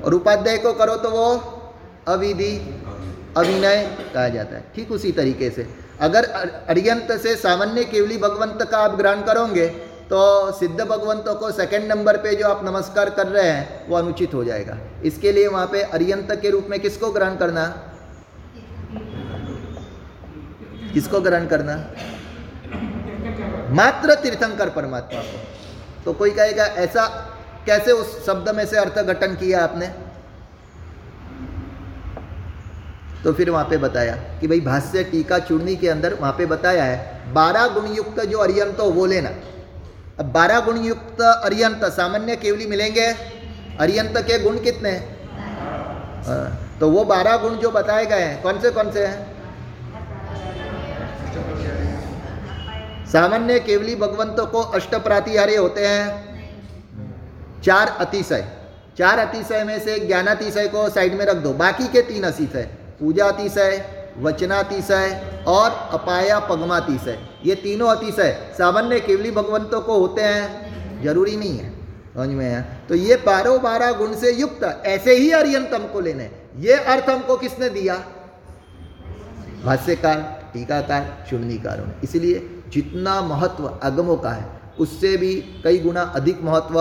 [0.04, 1.24] और उपाध्याय को करो तो वो
[2.08, 2.52] अविधि
[3.36, 3.82] अभिनय
[4.14, 5.66] कहा जाता है। ठीक उसी तरीके से।
[6.00, 6.24] अगर
[6.68, 9.66] अरियंत से सामान्य केवली भगवंत का आप ग्रहण करोगे
[10.10, 14.34] तो सिद्ध भगवंतों को सेकंड नंबर पे जो आप नमस्कार कर रहे हैं, वो अनुचित
[14.34, 17.66] हो जाएगा। इसके लिए वहाँ पे अरियंत के रूप में किसको ग्रहण करना?
[20.94, 21.76] किसको ग्रहण करना?
[23.70, 27.06] मात्र तीर्थंकर परमात्मा को। तो कोई कहेगा, ऐसा
[27.66, 29.86] कैसे उस शब्द में से अर्थ घटन किया आपने?
[33.24, 36.84] तो फिर वहाँ पे बताया कि भाई भाष्य टीका चूर्णी के अंदर वहाँ पे बताया
[36.84, 39.30] है, बारह गुणयुक्त जो अरियंत हो, वो लेना।
[40.18, 43.06] अब बारह गुण युक्त अरियंत सामान्य केवली मिलेंगे।
[43.80, 44.90] अरियंत के गुण कितने
[46.26, 49.34] हाँ, तो वो बारह गुण जो बताए गए हैं कौन से कौन से हैं?
[53.06, 58.44] सामान्य केवली भगवंतों को अष्ट प्रातिहार्य होते हैं। चार अतिशय।
[58.98, 62.62] चार अतिशय में से ज्ञानातिशय को साइड में रख दो। बाकी के तीन अतिशय।
[63.00, 71.02] पूजा अतिशय वचनातिशय और अपाया पगमातिशय ये तीनों अतिशय। सामान्य केवली भगवंतों को होते हैं।
[71.02, 71.70] ज़रूरी नहीं है।
[72.14, 76.30] समझ में है तो ये बारह बारह गुण से युक्त ऐसे ही अरियंतम को लेने
[76.58, 77.94] ये अर्थ हमको किसने दिया?
[79.64, 84.46] भाष्यकार, टीकाकार चुननीकारों ने इसलिए जितना महत्व अगमों का है,
[84.78, 86.78] उससे भी कई गुना अधिक महत्व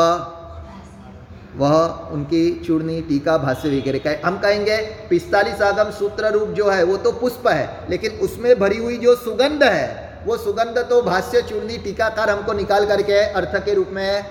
[1.58, 4.78] वह उनकी चूर्णी, टीका, भाष्य वगैरह का हम कहेंगे,
[5.10, 9.16] पिस्तालीस आगम सूत्र रूप जो है, वो तो पुष्प है, लेकिन उसमें भरी हुई जो
[9.16, 14.24] सुगंध है, वो सुगंध तो भाष्य, चूर्णी, टीकाकार हमको निकाल करके अर्थ के रूप में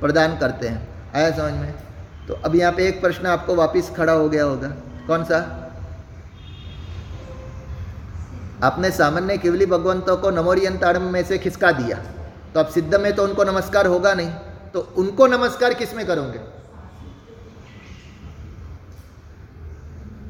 [0.00, 1.74] प्रदान करते हैं। आया समझ में?
[2.28, 4.68] तो अब यहाँ पे एक प्रश्न आपको वापस खड़ा हो गया होगा।
[5.06, 5.58] कौन सा?
[8.62, 11.96] आपने सामान्य केवली भगवंतों को नमोरियंताड़म में से खिसका दिया।
[12.54, 14.30] तो अब सिद्ध में तो उनको नमस्कार होगा नहीं।
[14.74, 16.61] तो उनको नमस्कार किसमें करोगे?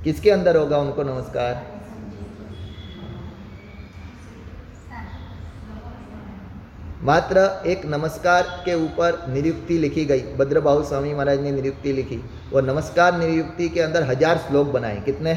[0.04, 1.66] किसके अंदर होगा उनको नमस्कार?
[7.04, 12.16] मात्र एक नमस्कार के ऊपर निरुक्ति लिखी गई। भद्रबाहु स्वामी महाराज ने निरुक्ति लिखी।
[12.52, 15.34] वो नमस्कार निरुक्ति के अंदर हज़ार श्लोक बनाए। कितने?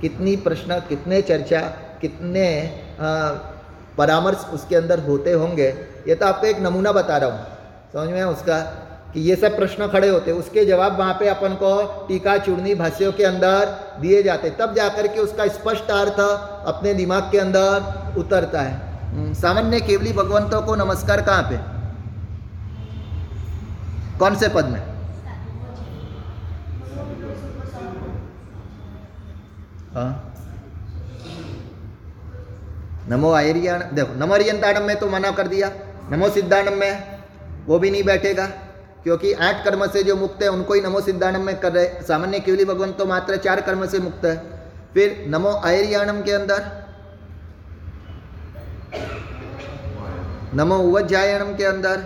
[0.00, 1.60] कितनी प्रश्न, कितने चर्चा,
[2.00, 2.46] कितने
[3.98, 5.68] परामर्श उसके अंदर होते होंगे,
[6.08, 7.46] ये तो आपको एक नमूना बता रहा हूँ।
[7.92, 8.58] समझ में उसका?
[9.14, 11.70] कि ये सब प्रश्न खड़े होते उसके जवाब वहाँ पे अपन को
[12.08, 13.64] टीका चूर्णी भाष्यों के अंदर
[14.00, 16.20] दिए जाते। तब जाकर के उसका स्पष्ट अर्थ
[16.68, 18.74] अपने दिमाग के अंदर उतरता है।
[19.08, 21.56] हम्म, सामान्य केवली भगवंतों को नमस्कार कहाँ पे?
[24.18, 24.80] कौन से पद में?
[29.94, 30.24] हाँ।
[33.08, 35.70] नमो आयरिया देखो नमो अरियंताड़म में तो मना कर दिया।
[36.10, 37.20] नमो सिद्धांडम में
[37.66, 38.48] वो भी नहीं बैठेगा।
[39.04, 42.40] क्योंकि आठ कर्म से जो मुक्त है, उनको ही नमो सिद्धानम में कर रहे सामान्य
[42.40, 44.36] केवली भगवान तो मात्र चार कर्म से मुक्त है।
[44.94, 46.64] फिर नमो आयरियाणम के अंदर,
[50.54, 52.04] नमो उवज्जायणम के अंदर,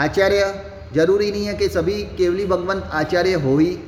[0.00, 0.54] आचार्य,
[0.94, 3.78] ज़रूरी नहीं है कि सभी केवली भगवंत आचार्य हो ही।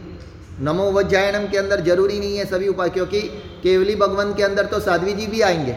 [0.60, 3.20] नमो उवज्जायणम के अंदर ज़रूरी नहीं है सभी उपाय, क्योंकि
[3.62, 5.76] केवली भगवंत के अंदर तो साध्वी जी भी आएँगे।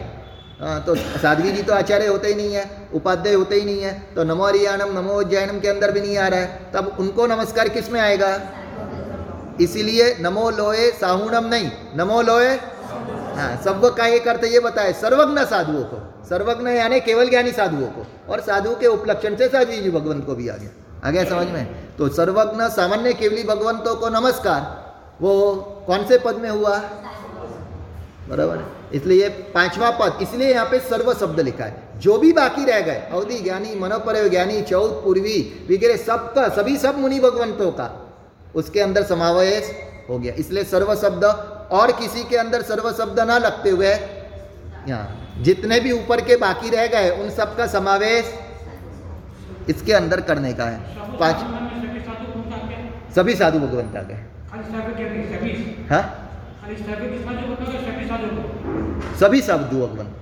[0.60, 4.24] तो साध्वी जी तो आचार्य होते ही नहीं है, उपाध्याय होते ही नहीं है तो
[4.24, 8.00] नमो हरियाणम, नमो उज्जैनम के अंदर भी नहीं आ रहा है, तब उनको नमस्कार किसमें
[8.00, 8.28] आएगा?
[9.60, 12.54] इसीलिए नमो लोए साहुणम नहीं, नमो लोए
[13.36, 17.88] हाँ सब का एक अर्थ ये बताए सर्वज्ञ साधुओं को, सर्वज्ञ यानी केवल ज्ञानी साधुओं
[17.88, 20.70] को, और साधु के उपलक्षण से साध्वी जी भगवंत को भी आ गया।
[21.04, 21.96] आ गया समझ में?
[21.98, 24.60] तो सर्वज्ञ सामान्य केवली भगवंतों को नमस्कार,
[25.22, 25.54] वो
[25.86, 26.76] कौन से पद में हुआ?
[28.28, 32.80] बराबर इसलिए पांचवा पद इसलिए यहाँ पे सर्व शब्द लिखा है। जो भी बाकी रह
[32.80, 35.38] गए अवधि ज्ञानी मनोपर ज्ञानी चौथ पूर्वी
[35.70, 37.88] वगैरह सबका सभी सब मुनि भगवंतों का
[38.54, 39.70] उसके अंदर समावेश
[40.08, 41.24] हो गया। इसलिए सर्व शब्द
[41.72, 43.92] और किसी के अंदर सर्व शब्द ना लगते हुए
[44.88, 48.32] यहाँ जितने भी ऊपर के बाकी रह गए उन सब का समावेश
[49.68, 50.78] इसके अंदर करने का है।
[51.18, 51.36] पाँच
[53.14, 54.14] सभी साधु भगवंता के
[55.88, 56.02] हाँ?
[59.20, 60.14] सभी साधु भगवान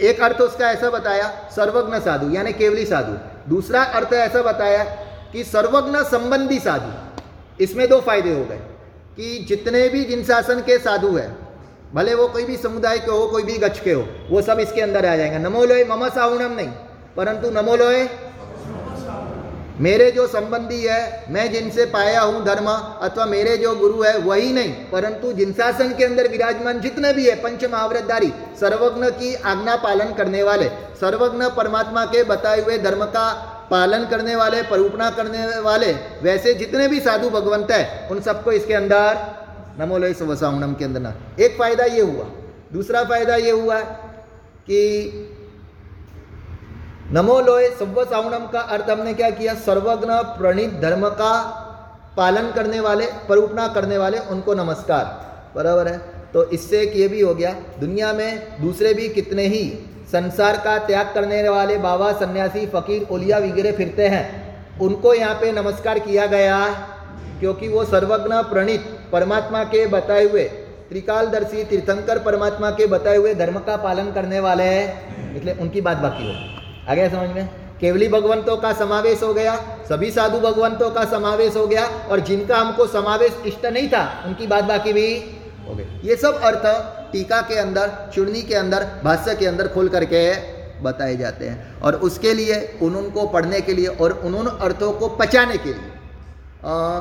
[0.00, 3.14] एक अर्थ उसका ऐसा बताया, सर्वज्ञ साधु, यानी केवली साधु।
[3.50, 4.84] दूसरा अर्थ ऐसा बताया
[5.32, 8.60] कि सर्वज्ञ संबंधी साधु। इसमें दो फ़ायदे हो गए,
[9.16, 11.28] कि जितने भी जिन शासन के साधु है,
[11.94, 14.80] भले वो कोई भी समुदाय के हो, कोई भी गच्छ के हो, वो सब इसके
[14.80, 16.68] अंदर आ जाएँगे। नमो लोए मम सावणम नहीं,
[17.16, 18.04] परंतु नमो लोए
[19.80, 24.52] मेरे जो संबंधी है, मैं जिनसे पाया हूँ धर्म अथवा मेरे जो गुरु है, वही
[24.52, 30.12] नहीं, परंतु जिनशासन के अंदर विराजमान जितने भी है पंच महावृतधारी सर्वज्ञ की आज्ञा पालन
[30.14, 30.68] करने वाले,
[31.00, 33.30] सर्वज्ञ परमात्मा के बताए हुए धर्म का
[33.70, 38.74] पालन करने वाले, परूपना करने वाले, वैसे जितने भी साधु भगवंत है, उन सबको इसके
[38.74, 39.26] अंदर
[39.80, 42.24] नमो लय के अंदर एक फ़ायदा ये हुआ,
[42.72, 43.80] दूसरा फ़ायदा ये हुआ
[44.68, 44.80] कि
[47.12, 49.52] नमो लोय सव्व सावणम का अर्थ हमने क्या किया?
[49.56, 51.30] सर्वज्ञ, प्रणीत, धर्म का
[52.16, 55.04] पालन करने वाले, परूपना करने वाले, उनको नमस्कार।
[55.54, 55.96] बराबर है?
[56.32, 59.62] तो इससे एक ये भी हो गया, दुनिया में दूसरे भी कितने ही
[60.12, 64.26] संसार का त्याग करने वाले बाबा, सन्यासी, फकीर, ओलिया वगैरह फिरते हैं,
[64.80, 66.60] उनको यहाँ पे नमस्कार किया गया
[67.40, 70.44] क्योंकि वो सर्वज्ञ, प्रणीत, परमात्मा के बताए हुए,
[70.90, 75.96] त्रिकालदर्शी, तीर्थंकर परमात्मा के बताए हुए धर्म का पालन करने वाले हैं, इसलिए उनकी बात
[75.98, 76.57] बाकी हो।
[76.88, 77.48] आ गया समझ में?
[77.80, 79.54] केवली भगवंतों का समावेश हो गया
[79.88, 84.46] सभी साधु भगवंतों का समावेश हो गया और जिनका हमको समावेश इष्ट नहीं था उनकी
[84.46, 85.08] बात बाकी भी।
[85.68, 86.62] हो गई। ये सब अर्थ
[87.12, 90.22] टीका के अंदर चुड़नी के अंदर भाष्य के अंदर खोल करके
[90.82, 94.92] बताए जाते हैं। और उसके लिए उन को पढ़ने के लिए और उन उन अर्थों
[94.92, 95.90] को पचाने के लिए।
[96.64, 96.98] आ,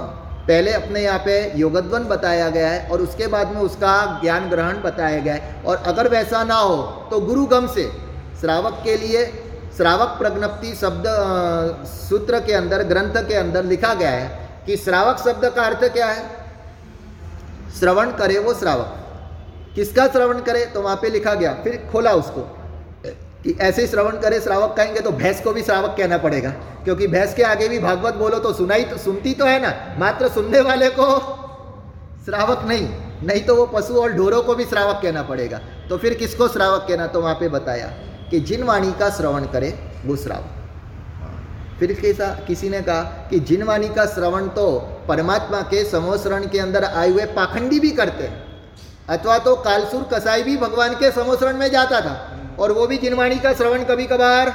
[0.48, 4.82] पहले अपने यहाँ पे योगद्वन बताया गया है और उसके बाद में उसका ज्ञान ग्रहण
[4.82, 6.78] बताया गया है। और अगर वैसा ना हो
[7.12, 7.90] तो गुरुगम से
[8.42, 9.26] श्रावक के लिए
[9.78, 11.04] श्रावक प्रज्ञप्ति शब्द
[11.88, 16.06] सूत्र के अंदर, ग्रंथ के अंदर लिखा गया है कि श्रावक शब्द का अर्थ क्या
[16.06, 16.26] है?
[17.80, 18.96] श्रवण करे वो श्रावक।
[19.76, 20.66] किसका श्रवण करे?
[20.66, 22.42] तो वहाँ पे लिखा गया। फिर खोला उसको।
[23.44, 26.50] कि ऐसे श्रवण करे, श्रावक कहेंगे तो भैंस को भी श्रावक कहना पड़ेगा।
[26.84, 30.28] क्योंकि भैंस के आगे भी भागवत बोलो तो सुनाई तो सुनती तो है ना। मात्र
[30.28, 31.20] सुनने वाले को
[32.26, 32.90] श्रावक नहीं।
[33.24, 35.60] नहीं तो वो पशु और ढोरों को भी श्रावक कहना पड़ेगा।
[35.90, 37.08] तो फिर किसको श्रावक कहना?
[37.08, 37.94] तो वहाँ पे बताया।
[38.30, 39.74] कि जिन वाणी का श्रवण करे,
[40.06, 40.54] वो श्रावक
[41.80, 44.68] फिर कैसा, किसी ने कहा कि जिन वाणी का श्रवण तो
[45.08, 48.46] परमात्मा के समोसरण के अंदर आए हुए पाखंडी भी करते हैं,
[49.10, 52.16] अथवा तो कालसुर कसाई भी भगवान के समोसरण में जाता था,
[52.60, 54.50] और वो भी जिनवाणी का श्रवण कभी कभार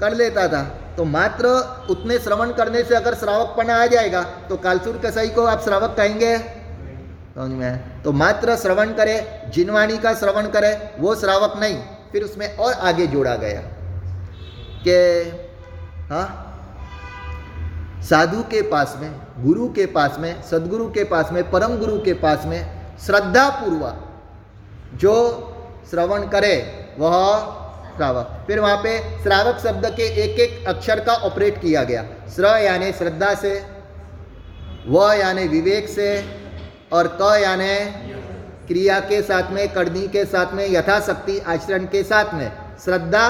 [0.00, 0.62] कर लेता था।
[0.96, 1.48] तो मात्र
[1.90, 5.94] उतने श्रवण करने से अगर श्रावक पना आ जाएगा तो कालसुर कसाई को आप श्रावक
[5.96, 6.36] कहेंगे?
[8.04, 9.16] तो मात्र श्रवण करे
[9.54, 11.78] जिनवाणी का श्रवण करे, वो श्रावक नहीं।
[12.12, 13.60] फिर उसमें और आगे जोड़ा गया
[14.86, 14.96] कि
[16.08, 16.46] हाँ
[18.02, 19.10] साधु के पास में,
[19.44, 22.60] गुरु के पास में, सदगुरु के पास में, परम गुरु के पास में
[22.98, 24.06] श्रद्धा पूर्वक
[24.94, 25.14] जो
[25.90, 26.54] श्रवण करे,
[26.98, 27.16] वह
[27.96, 32.02] श्रावक। फिर वहाँ पे श्रावक शब्द के एक एक अक्षर का ऑपरेट किया गया।
[32.34, 33.52] श्र यानी श्रद्धा से,
[34.88, 36.08] व यानी विवेक से,
[36.92, 38.19] और क यानी
[38.70, 42.52] क्रिया के साथ में, करनी के साथ में, यथाशक्ति आचरण के साथ में,
[42.84, 43.28] श्रद्धा,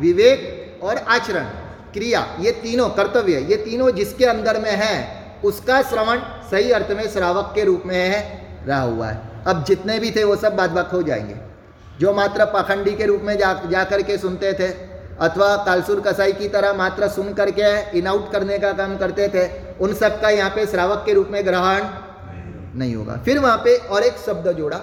[0.00, 1.44] विवेक और आचरण,
[1.92, 6.18] क्रिया, ये तीनों कर्तव्य, ये तीनों जिसके अंदर में है, उसका श्रवण
[6.50, 10.24] सही अर्थ में श्रावक के रूप में है, रहा हुआ है। अब जितने भी थे
[10.24, 11.36] वो सब बात बात हो जाएँगे।
[12.00, 14.68] जो मात्र पाखंडी के रूप में जा जा करके सुनते थे,
[15.20, 19.74] अथवा कालसुर कसाई की तरह मात्र सुन करके इन आउट करने का काम करते थे,
[19.80, 22.09] उन सब का यहाँ पे श्रावक के रूप में ग्रहण
[22.74, 24.78] नहीं होगा। फिर वहाँ पे और एक शब्द जोड़ा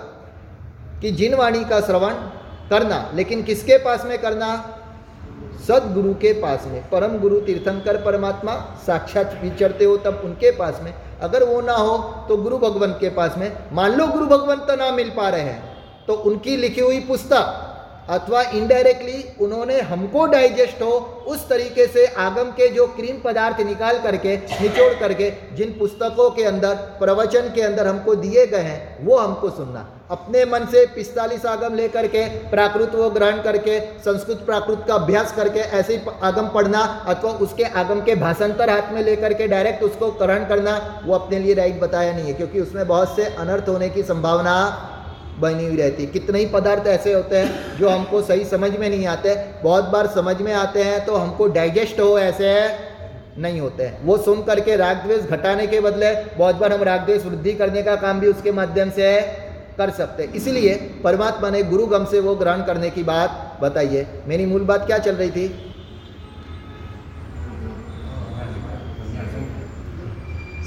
[1.01, 2.13] कि जिन वाणी का श्रवण
[2.69, 4.49] करना, लेकिन किसके पास में करना?
[5.67, 8.53] सदगुरु के पास में। परम गुरु, तीर्थंकर, परमात्मा,
[8.85, 11.97] साक्षात विचरते हो तब उनके पास में। अगर वो ना हो
[12.29, 15.41] तो गुरु भगवंत के पास में। मान लो गुरु भगवंत तो ना मिल पा रहे
[15.41, 17.63] हैं तो उनकी लिखी हुई पुस्तक
[18.09, 23.99] अथवा इनडायरेक्टली उन्होंने हमको डाइजेस्ट हो, उस तरीके से आगम के जो क्रीम पदार्थ निकाल
[23.99, 29.17] करके, निचोड़ करके, जिन पुस्तकों के अंदर, प्रवचन के अंदर हमको दिए गए हैं, वो
[29.17, 34.85] हमको सुनना। अपने मन से पिस्तालीस आगम लेकर के, प्राकृत वो ग्रहण करके, संस्कृत प्राकृत
[34.87, 39.33] का अभ्यास करके, ऐसे ही आगम पढ़ना, अथवा उसके आगम के भाषांतर हाथ में लेकर
[39.33, 43.15] के डायरेक्ट उसको ग्रहण करना, वो अपने लिए राइट बताया नहीं है, क्योंकि उसमें बहुत
[43.15, 44.55] से अनर्थ होने की संभावना
[45.39, 48.89] बनी हुई रहती है। कितने ही पदार्थ ऐसे होते हैं जो हमको सही समझ में
[48.89, 52.53] नहीं आते, बहुत बार समझ में आते हैं तो हमको डाइजेस्ट हो ऐसे
[53.37, 57.05] नहीं होते हैं। वो सुन करके राग द्वेष घटाने के बदले बहुत बार हम राग
[57.05, 59.19] द्वेष वृद्धि करने का काम भी उसके माध्यम से
[59.77, 60.73] कर सकते हैं। इसलिए
[61.03, 64.97] परमात्मा ने गुरु गम से वो ग्रहण करने की बात बताइए। मेरी मूल बात क्या
[64.97, 65.47] चल रही थी?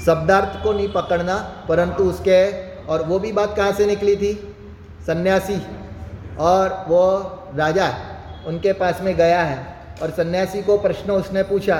[0.05, 1.35] शब्दार्थ को नहीं पकड़ना,
[1.69, 2.39] परंतु उसके
[2.85, 4.31] और वो भी बात कहाँ से निकली थी?
[5.07, 5.61] सन्यासी
[6.39, 7.03] और वो
[7.55, 7.87] राजा
[8.47, 9.65] उनके पास में गया है
[10.01, 11.75] और सन्यासी को प्रश्न उसने पूछा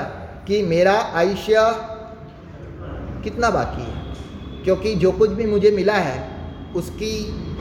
[0.46, 1.54] कि मेरा आयुष्य
[3.24, 4.62] कितना बाकी है?
[4.64, 6.18] क्योंकि जो कुछ भी मुझे मिला है,
[6.76, 7.12] उसकी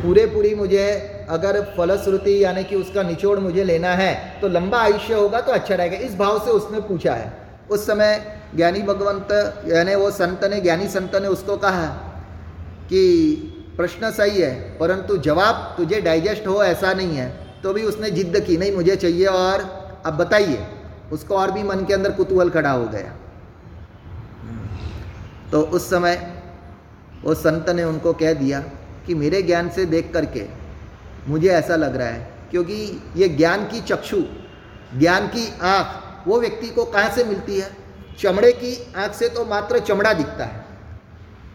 [0.01, 0.85] पूरे पूरी मुझे,
[1.29, 5.75] अगर फलश्रुति यानी कि उसका निचोड़ मुझे लेना है तो लंबा आयुष्य होगा तो अच्छा
[5.75, 7.33] रहेगा। इस भाव से उसने पूछा है।
[7.71, 11.85] उस समय ज्ञानी भगवंत यानी वो संत ने, ज्ञानी संत ने उसको कहा
[12.89, 13.50] कि
[13.81, 17.29] प्रश्न सही है, परंतु जवाब तुझे डाइजेस्ट हो, ऐसा नहीं है।
[17.63, 19.61] तो भी उसने जिद्द की, नहीं, मुझे चाहिए और
[20.05, 20.67] अब बताइए।
[21.11, 23.15] उसको और भी मन के अंदर कुतूहल खड़ा हो गया।
[25.51, 26.15] तो उस समय
[27.23, 28.59] वो संत ने उनको कह दिया
[29.07, 30.45] कि मेरे ज्ञान से देख करके
[31.27, 34.23] मुझे ऐसा लग रहा है, क्योंकि ये ज्ञान की चक्षु,
[34.97, 37.71] ज्ञान की आँख, वो व्यक्ति को कहाँ से मिलती है?
[38.19, 40.60] चमड़े की आँख से तो मात्र चमड़ा दिखता है।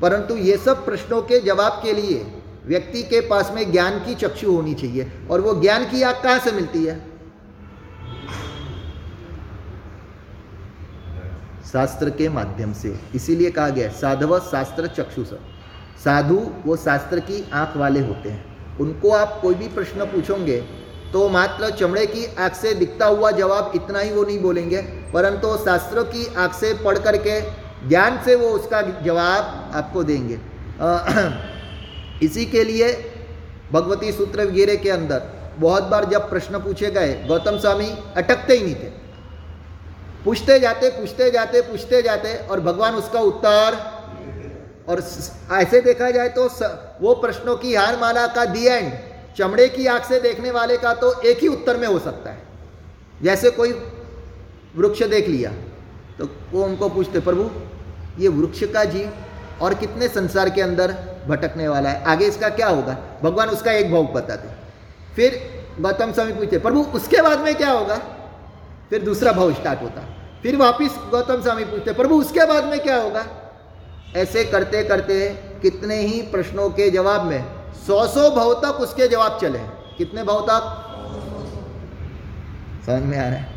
[0.02, 2.24] परंतु ये सब प्रश्नों के जवाब के लिए
[2.66, 6.38] व्यक्ति के पास में ज्ञान की चक्षु होनी चाहिए। और वो ज्ञान की आग कहाँ
[6.38, 6.96] से मिलती है?
[11.72, 15.28] शास्त्र के माध्यम से। इसीलिए कहा गया साधव शास्त्र चक्षुष
[16.04, 20.56] साधु वो शास्त्र की आँख वाले होते हैं। उनको आप कोई भी प्रश्न पूछोगे
[21.12, 24.82] तो मात्र चमड़े की आँख से दिखता हुआ जवाब इतना ही वो नहीं बोलेंगे।
[25.14, 27.40] परंतु शास्त्रों की आँख से पढ़ करके
[27.88, 30.38] ज्ञान से वो उसका जवाब आपको देंगे।
[32.22, 32.92] इसी के लिए
[33.72, 35.22] भगवती सूत्र वगैरह के अंदर
[35.58, 38.90] बहुत बार जब प्रश्न पूछे गए, गौतम स्वामी अटकते ही नहीं थे।
[40.24, 43.76] पूछते जाते पूछते जाते पूछते जाते और भगवान उसका उत्तर
[44.88, 45.02] और
[45.52, 46.48] ऐसे देखा जाए तो
[47.00, 48.92] वो प्रश्नों की हार माला का दी एंड
[49.36, 52.38] चमड़े की आँख से देखने वाले का तो एक ही उत्तर में हो सकता है।
[53.22, 53.72] जैसे कोई
[54.76, 55.50] वृक्ष देख लिया
[56.18, 57.50] तो वो उनको पूछते, प्रभु
[58.18, 59.12] ये वृक्ष का जीव
[59.62, 60.92] और कितने संसार के अंदर
[61.28, 62.02] भटकने वाला है?
[62.04, 62.96] आगे इसका क्या होगा?
[63.22, 64.48] भगवान उसका एक भाव बताते
[65.16, 65.40] फिर
[65.80, 67.96] गौतम स्वामी पूछते प्रभु, उसके बाद में क्या होगा?
[68.90, 70.02] फिर दूसरा भाव स्टार्ट होता
[70.42, 73.24] फिर वापिस गौतम स्वामी पूछते प्रभु, उसके बाद में क्या होगा?
[74.16, 75.28] ऐसे करते करते
[75.62, 77.44] कितने ही प्रश्नों के जवाब में
[77.86, 79.58] सौ सौ भाव तक उसके जवाब चले
[79.98, 80.72] कितने भाव तक?
[82.86, 83.55] समझ में आ रहा है?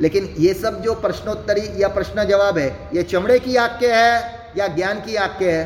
[0.00, 4.14] लेकिन ये सब जो प्रश्नोत्तरी या प्रश्न जवाब है ये चमड़े की आग के है
[4.56, 5.64] या ज्ञान की आग के है?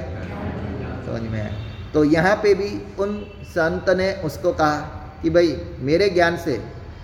[1.06, 1.50] समझ में है?
[1.92, 3.14] तो यहाँ पे भी उन
[3.48, 4.78] संत ने उसको कहा
[5.22, 6.60] कि भाई मेरे ज्ञान से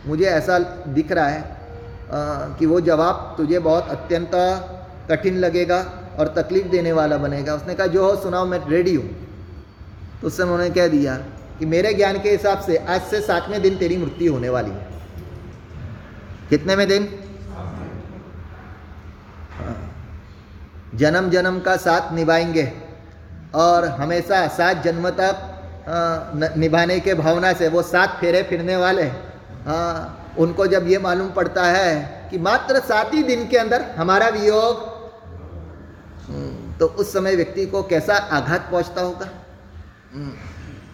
[0.06, 2.18] मुझे ऐसा दिख रहा है आ,
[2.58, 4.30] कि वो जवाब तुझे बहुत अत्यंत
[5.10, 5.78] कठिन लगेगा
[6.18, 9.08] और तकलीफ़ देने वाला बनेगा। उसने कहा जो हो सुनाओ मैं रेडी हूँ।
[10.20, 11.14] तो उस समय उन्होंने कह दिया
[11.58, 14.88] कि मेरे ज्ञान के हिसाब से आज से सातवें दिन तेरी मृत्यु होने वाली है।
[16.50, 17.08] कितने में दिन?
[20.94, 22.72] जन्म जन्म का साथ निभाएँगे
[23.54, 25.46] और हमेशा सात जन्म तक
[26.56, 29.04] निभाने के भावना से वो सात फेरे फिरने वाले
[29.66, 34.28] हाँ उनको जब ये मालूम पड़ता है कि मात्र सात ही दिन के अंदर हमारा
[34.28, 34.88] वियोग
[36.28, 39.28] हम्म, तो उस समय व्यक्ति को कैसा आघात पहुँचता होगा?
[40.14, 40.32] हम्म,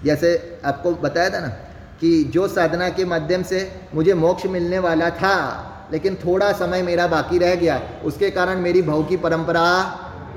[0.04, 1.48] जैसे आपको बताया था ना
[2.00, 3.60] कि जो साधना के माध्यम से
[3.94, 5.34] मुझे मोक्ष मिलने वाला था
[5.92, 9.62] लेकिन थोड़ा समय मेरा बाकी रह गया। उसके कारण मेरी भाव की परंपरा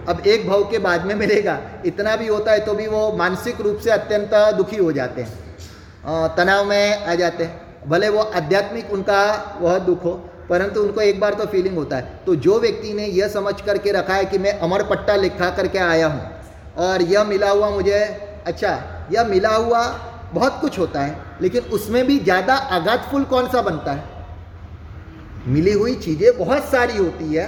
[0.09, 3.61] अब एक भाव के बाद में मिलेगा। इतना भी होता है तो भी वो मानसिक
[3.61, 8.91] रूप से अत्यंत दुखी हो जाते हैं। तनाव में आ जाते हैं। भले वो आध्यात्मिक
[8.93, 9.21] उनका
[9.61, 10.11] वह दुख हो,
[10.49, 13.91] परंतु उनको एक बार तो फीलिंग होता है। तो जो व्यक्ति ने यह समझ करके
[13.91, 16.21] रखा है कि मैं अमर पट्टा लिखा करके आया हूँ
[16.79, 17.99] और यह मिला हुआ मुझे
[18.47, 18.71] अच्छा
[19.11, 19.81] यह मिला हुआ
[20.33, 24.03] बहुत कुछ होता है, लेकिन उसमें भी ज़्यादा आघातफुल कौन सा बनता है?
[25.47, 27.47] मिली हुई चीज़ें बहुत सारी होती है,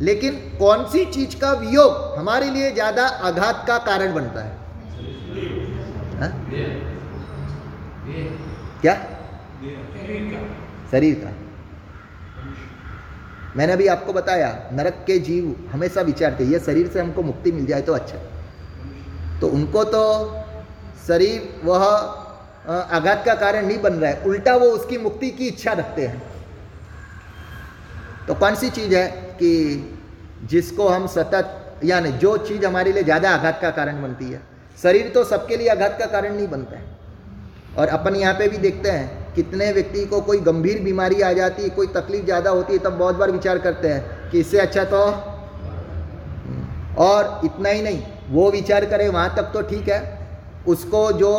[0.00, 4.52] लेकिन कौन सी चीज़ का वियोग हमारे लिए ज़्यादा आघात का कारण बनता है?
[6.20, 6.28] हा?
[8.82, 8.94] क्या?
[10.90, 11.30] शरीर का।
[13.56, 17.66] मैंने अभी आपको बताया, नरक के जीव हमेशा विचारते ये शरीर से हमको मुक्ति मिल
[17.66, 18.18] जाए तो अच्छा
[19.40, 20.02] तो उनको तो
[21.06, 21.84] शरीर वह
[22.66, 26.22] आघात का कारण नहीं बन रहा है, उल्टा वो उसकी मुक्ति की इच्छा रखते हैं।
[28.28, 29.06] तो कौन सी चीज़ है
[29.38, 29.50] कि
[30.50, 34.40] जिसको हम सतत, यानी जो चीज़ हमारे लिए ज़्यादा आघात का कारण बनती है?
[34.78, 36.92] शरीर तो सबके लिए आघात का कारण नहीं बनता है।
[37.78, 41.62] और अपन यहाँ पे भी देखते हैं, कितने व्यक्ति को कोई गंभीर बीमारी आ जाती
[41.62, 44.84] है, कोई तकलीफ़ ज़्यादा होती है, तब बहुत बार विचार करते हैं कि इससे अच्छा
[44.84, 45.00] तो
[47.04, 50.02] और इतना ही नहीं, वो विचार करे, वहाँ तक तो ठीक है।
[50.66, 51.32] उसको जो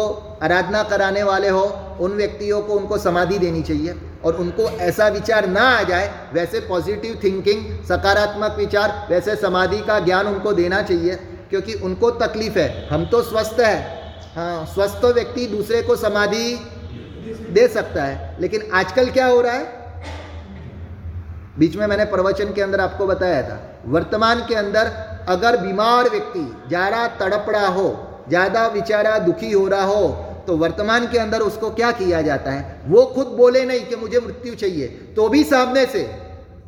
[0.43, 1.63] आराधना कराने वाले हो,
[1.99, 3.93] उन व्यक्तियों को उनको समाधि देनी चाहिए।
[4.25, 9.99] और उनको ऐसा विचार ना आ जाए, वैसे पॉजिटिव थिंकिंग सकारात्मक विचार, वैसे समाधि का
[9.99, 11.15] ज्ञान उनको देना चाहिए,
[11.49, 13.77] क्योंकि उनको तकलीफ़ है। हम तो स्वस्थ है।
[14.35, 16.55] हाँ स्वस्थ व्यक्ति दूसरे को समाधि
[17.51, 19.83] दे सकता है। लेकिन आजकल क्या हो रहा है?
[21.59, 24.91] बीच में मैंने प्रवचन के अंदर आपको बताया था। वर्तमान के अंदर
[25.29, 27.87] अगर बीमार व्यक्ति ज़्यादा तड़पड़ा हो,
[28.29, 30.07] ज़्यादा बेचारा दुखी हो रहा हो
[30.47, 32.81] तो वर्तमान के अंदर उसको क्या किया जाता है?
[32.87, 36.03] वो खुद बोले नहीं कि मुझे मृत्यु चाहिए। तो भी सामने से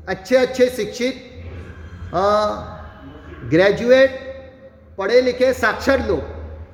[0.08, 1.24] अच्छे अच्छे शिक्षित
[3.50, 4.24] ग्रेजुएट
[4.98, 6.22] पढ़े लिखे, साक्षर लोग,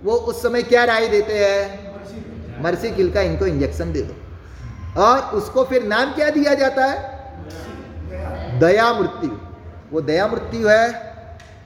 [0.03, 2.61] वो उस समय क्या राय देते हैं?
[2.63, 8.59] मर्सी किल का इनको इंजेक्शन दे दो। और उसको फिर नाम क्या दिया जाता है?
[8.59, 9.29] दया मृत्यु।
[9.91, 10.87] वो दया मृत्यु है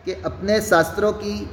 [0.06, 1.50] कि अपने शास्त्रों की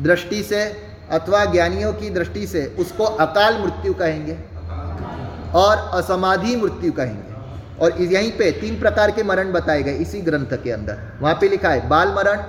[0.00, 0.64] दृष्टि से
[1.12, 4.36] अथवा ज्ञानियों की दृष्टि से उसको अकाल मृत्यु कहेंगे
[5.54, 7.36] और असमाधि मृत्यु कहेंगे।
[7.78, 11.48] और यहीं पे तीन प्रकार के मरण बताए गए इसी ग्रंथ के अंदर। वहाँ पे
[11.48, 12.42] लिखा है, बाल मरण,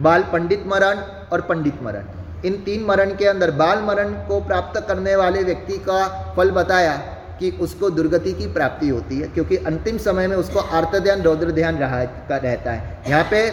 [0.00, 0.98] बाल पंडित मरण
[1.32, 2.04] और पंडित मरण।
[2.44, 6.92] इन तीन मरण के अंदर बाल मरण को प्राप्त करने वाले व्यक्ति का फल बताया
[7.40, 11.52] कि उसको दुर्गति की प्राप्ति होती है, क्योंकि अंतिम समय में उसको आर्त ध्यान रौद्र
[11.52, 13.48] ध्यान रहा रहता है। यहाँ पे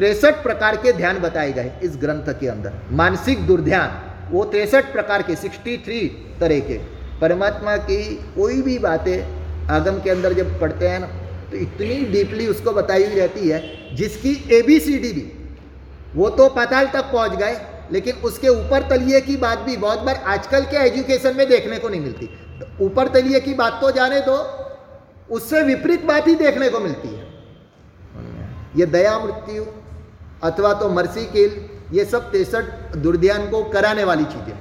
[0.00, 3.90] तिरसठ प्रकार के ध्यान बताए गए इस ग्रंथ के अंदर। मानसिक दुर्ध्यान,
[4.30, 5.98] वो तिरसठ प्रकार के सिक्सटी थ्री
[6.40, 6.76] तरह के।
[7.18, 7.98] परमात्मा की
[8.34, 11.06] कोई भी बातें आगम के अंदर जब पढ़ते हैं ना
[11.50, 13.60] तो इतनी डीपली उसको बताई हुई रहती है,
[13.96, 15.24] जिसकी ए बी सी डी भी।
[16.14, 17.56] वो तो पाताल तक पहुँच गए,
[17.92, 21.88] लेकिन उसके ऊपर तलिए की बात भी बहुत बार आजकल के एजुकेशन में देखने को
[21.88, 22.26] नहीं मिलती।
[22.60, 24.38] तो ऊपर तलिए की बात तो जाने दो,
[25.30, 27.28] उससे विपरीत बात ही देखने को मिलती है।
[28.76, 29.64] ये दया मृत्यु
[30.42, 31.60] अथवा तो मर्सी केल,
[31.92, 34.58] ये सब तेसठ दुर्ध्यान को कराने वाली चीज़ें।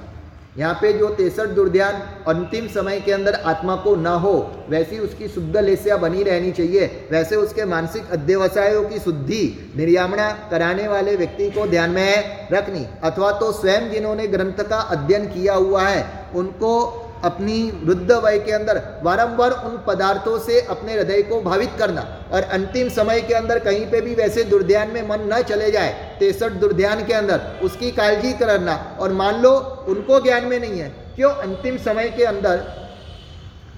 [0.58, 4.34] यहाँ पे जो तेसठ दुर्ध्यान अंतिम समय के अंदर आत्मा को न हो,
[4.70, 10.88] वैसी उसकी शुद्ध लेसिया बनी रहनी चाहिए। वैसे उसके मानसिक अध्यवसायों की शुद्धि निर्यामणा कराने
[10.88, 15.84] वाले व्यक्ति को ध्यान में रखनी। अथवा तो स्वयं जिन्होंने ग्रंथ का अध्ययन किया हुआ
[15.84, 16.06] है,
[16.36, 16.76] उनको
[17.24, 22.02] अपनी वृद्ध वय के अंदर बारंबार उन पदार्थों से अपने हृदय को भावित करना।
[22.32, 26.18] और अंतिम समय के अंदर कहीं पे भी वैसे दुर्ध्यान में मन न चले जाए
[26.20, 29.52] तेसठ दुर्ध्यान के अंदर उसकी कालजी करना। और मान लो
[29.88, 32.66] उनको ज्ञान में नहीं है, क्यों अंतिम समय के अंदर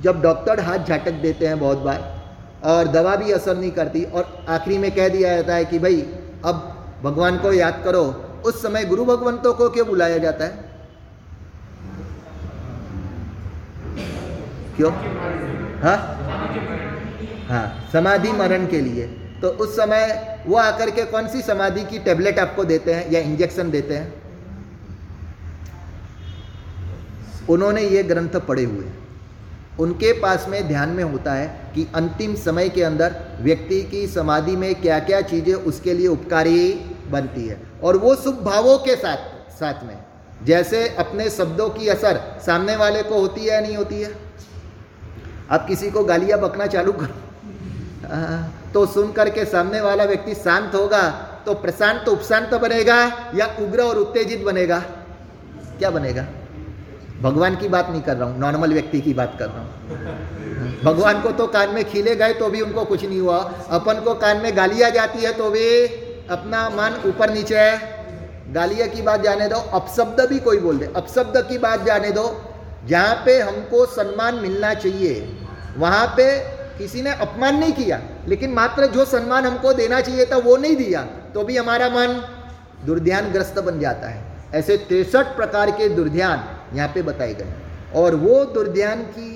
[0.02, 2.24] जब डॉक्टर हाथ झटक देते हैं बहुत बार,
[2.66, 6.02] और दवा भी असर नहीं करती, और आखिरी में कह दिया जाता है कि भाई,
[6.46, 8.04] अब भगवान को याद करो,
[8.46, 10.71] उस समय गुरु भगवंतों को क्यों बुलाया जाता है?
[14.76, 14.92] क्यों?
[15.82, 15.98] हाँ?
[17.50, 19.08] हाँ समाधि मरण के लिए।
[19.42, 20.04] तो उस समय
[20.48, 24.14] वो आकर के कौन सी समाधि की टेबलेट आपको देते हैं या इंजेक्शन देते हैं?
[27.50, 28.86] उन्होंने ये ग्रंथ पढ़े हुए।
[29.80, 34.56] उनके पास में ध्यान में होता है कि अंतिम समय के अंदर व्यक्ति की समाधि
[34.56, 36.74] में क्या क्या चीज़ें उसके लिए उपकारी
[37.10, 39.98] बनती है। और वो शुभ भावों के साथ साथ में।
[40.44, 44.12] जैसे अपने शब्दों की असर सामने वाले को होती है या नहीं होती है?
[45.52, 47.16] आप किसी को गालियाँ बकना चालू करो।
[48.74, 51.02] तो सुन करके सामने वाला व्यक्ति शांत होगा
[51.46, 53.00] तो प्रशांत तो उपशांत बनेगा
[53.36, 54.80] या उग्र और उत्तेजित बनेगा?
[55.80, 56.26] क्या बनेगा?
[57.22, 59.70] भगवान की बात नहीं कर रहा हूँ, नॉर्मल व्यक्ति की बात कर रहा हूँ।
[60.84, 63.38] भगवान को तो कान में खिले गए तो भी उनको कुछ नहीं हुआ,
[63.72, 65.68] अपन को कान में गालियाँ जाती है तो भी
[66.30, 68.00] अपना मन ऊपर नीचे है।
[68.54, 72.24] गालिया की बात जाने दो, अपशब्द भी कोई बोल दे, अपशब्द की बात जाने दो
[72.88, 75.20] जहाँ पे हमको सम्मान मिलना चाहिए,
[75.78, 76.26] वहाँ पे
[76.78, 80.76] किसी ने अपमान नहीं किया, लेकिन मात्र जो सम्मान हमको देना चाहिए था वो नहीं
[80.76, 81.02] दिया
[81.34, 82.22] तो भी हमारा मन
[82.86, 84.24] दुर्ध्यानग्रस्त बन जाता है।
[84.54, 87.54] ऐसे तिरसठ प्रकार के दुर्ध्यान यहाँ पे बताए गए
[87.96, 89.30] और वो दुर्ध्यान की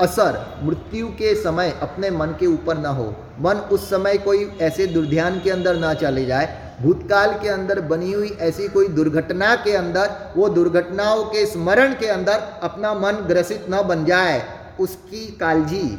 [0.00, 3.04] असर मृत्यु के समय अपने मन के ऊपर ना हो।
[3.40, 8.12] मन उस समय कोई ऐसे दुर्ध्यान के अंदर ना चले जाए भूतकाल के अंदर बनी
[8.12, 13.66] हुई ऐसी कोई दुर्घटना के अंदर, वो दुर्घटनाओं के स्मरण के अंदर अपना मन ग्रसित
[13.70, 14.42] न बन जाए,
[14.80, 15.98] उसकी कालजी,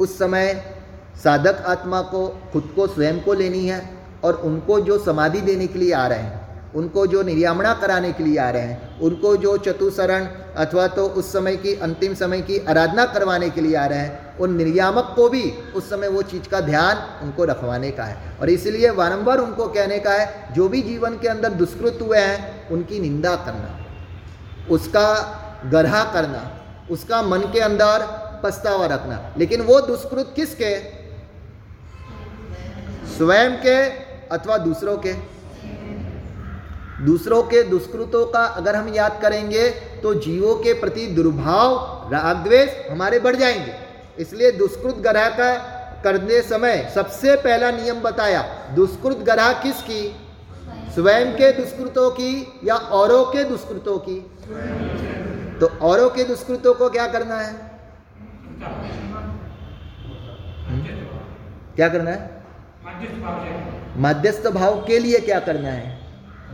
[0.00, 0.52] उस समय
[1.24, 3.82] साधक आत्मा को, खुद को स्वयं को लेनी है
[4.24, 8.24] और उनको जो समाधि देने के लिए आ रहे हैं, उनको जो निर्यामणा कराने के
[8.24, 12.58] लिए आ रहे हैं, उनको जो चतुसरण अथवा तो उस समय की, अंतिम समय की
[12.58, 16.48] आराधना करवाने के लिए आ रहे हैं उन निर्यामक को भी उस समय वो चीज़
[16.48, 20.82] का ध्यान उनको रखवाने का है। और इसलिए बारंबार उनको कहने का है, जो भी
[20.82, 23.86] जीवन के अंदर दुष्कृत हुए हैं, उनकी निंदा करना,
[24.70, 25.08] उसका
[25.66, 26.50] गढ़ा करना,
[26.90, 28.06] उसका मन के अंदर
[28.44, 30.78] पछतावा रखना। लेकिन वो दुष्कृत किसके?
[33.16, 33.82] स्वयं के
[34.28, 35.12] अथवा दूसरों के?
[37.04, 39.68] दूसरों के दुष्कृतों का अगर हम याद करेंगे
[40.02, 41.74] तो जीवों के प्रति दुर्भाव,
[42.12, 43.85] रागद्वेष हमारे बढ़ जाएँगे।
[44.18, 45.54] इसलिए दुष्कृत ग्रह का
[46.04, 48.42] करने समय सबसे पहला नियम बताया,
[48.74, 50.02] दुष्कृत ग्रह किसकी?
[50.94, 54.18] स्वयं के दुष्कृतों की या औरों के दुष्कृतों की?
[55.60, 57.52] तो औरों के दुष्कृतों को क्या करना है?
[61.76, 62.34] क्या करना है?
[63.98, 65.98] मध्यस्थ भाव के लिए क्या करना है?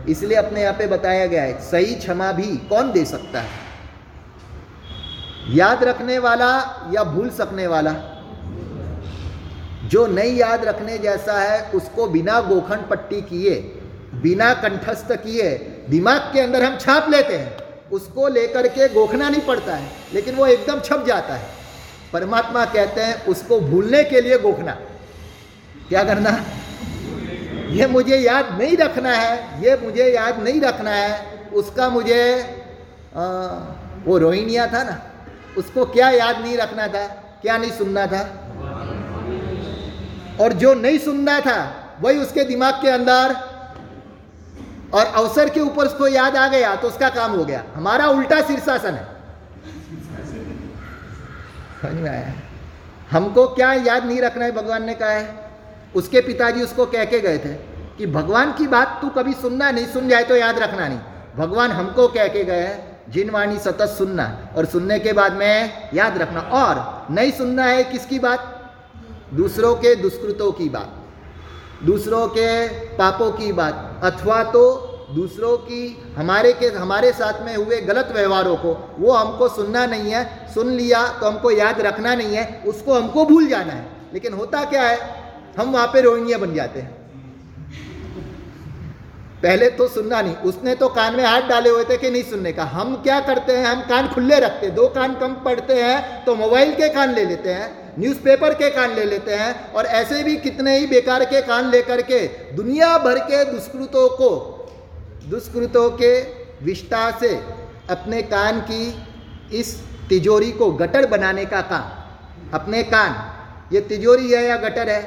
[0.08, 3.61] इसलिए अपने यहाँ पे बताया गया है, सही क्षमा भी कौन दे सकता है?
[5.50, 6.50] याद रखने वाला
[6.94, 7.94] या भूल सकने वाला।
[9.84, 13.54] जो नहीं याद रखने जैसा है उसको बिना गोखंड पट्टी किए
[14.22, 15.50] बिना कंठस्थ किए
[15.90, 20.34] दिमाग के अंदर हम छाप लेते हैं। उसको लेकर के गोखना नहीं पड़ता है लेकिन
[20.34, 21.46] वो एकदम छप जाता है।
[22.12, 24.72] परमात्मा कहते हैं उसको भूलने के लिए गोखना।
[25.88, 26.30] क्या करना?
[27.70, 32.22] ये मुझे याद नहीं रखना है ये मुझे याद नहीं रखना है उसका मुझे
[33.16, 33.24] आ,
[34.04, 35.00] वो रोहिणिया था ना
[35.58, 37.06] उसको क्या याद नहीं रखना था,
[37.42, 38.20] क्या नहीं सुनना था?
[40.40, 41.58] और जो नहीं सुनना था,
[42.00, 43.34] वही उसके दिमाग के अंदर
[44.94, 48.40] और अवसर के ऊपर उसको याद आ गया तो उसका काम हो गया। हमारा उल्टा
[48.40, 49.10] शीर्षासन है।
[53.10, 55.50] हमको क्या याद नहीं रखना है, भगवान ने कहा है।
[55.94, 57.54] उसके पिताजी उसको कह के गए थे
[57.98, 60.98] कि, भगवान की बात तू कभी सुनना नहीं, सुन जाए तो याद रखना नहीं।
[61.36, 65.88] भगवान हमको कह के गए हैं जिन वाणी सतत सुनना और सुनने के बाद में
[65.94, 68.72] याद रखना। और नहीं सुनना है किसकी बात?
[69.34, 70.98] दूसरों के दुष्कृतों की बात।
[71.84, 77.80] दूसरों के पापों की बात। अथवा तो दूसरों की हमारे के, हमारे साथ में हुए
[77.80, 82.36] गलत व्यवहारों को, वो हमको सुनना नहीं है। सुन लिया तो हमको याद रखना नहीं
[82.36, 84.98] है। उसको हमको भूल जाना है। लेकिन होता क्या है?
[85.58, 87.01] हम वहाँ पे रोहिंग्या बन जाते हैं।
[89.42, 92.52] पहले तो सुनना नहीं, उसने तो कान में हाथ डाले हुए थे कि नहीं सुनने
[92.52, 96.24] का। हम क्या करते हैं, हम कान खुले रखते हैं, दो कान कम पढ़ते हैं
[96.24, 100.22] तो मोबाइल के कान ले लेते हैं, न्यूज़पेपर के कान ले लेते हैं, और ऐसे
[100.22, 102.20] भी कितने ही बेकार के कान लेकर के
[102.56, 104.30] दुनिया भर के दुष्कृतों को,
[105.26, 106.20] दुष्कृतों के
[106.64, 107.34] विष्टा से
[107.90, 109.74] अपने कान की इस
[110.08, 113.16] तिजोरी को गटर बनाने का काम। अपने कान,
[113.74, 115.02] ये तिजोरी है या गटर है?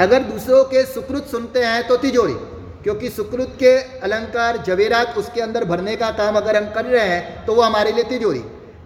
[0.00, 2.34] अगर दूसरों के सुकृत सुनते हैं तो तिजोरी।
[2.82, 7.44] क्योंकि सुकृत के अलंकार जवेरात उसके अंदर भरने का काम अगर हम कर रहे हैं
[7.46, 8.42] तो वो हमारे लिए तिजोरी।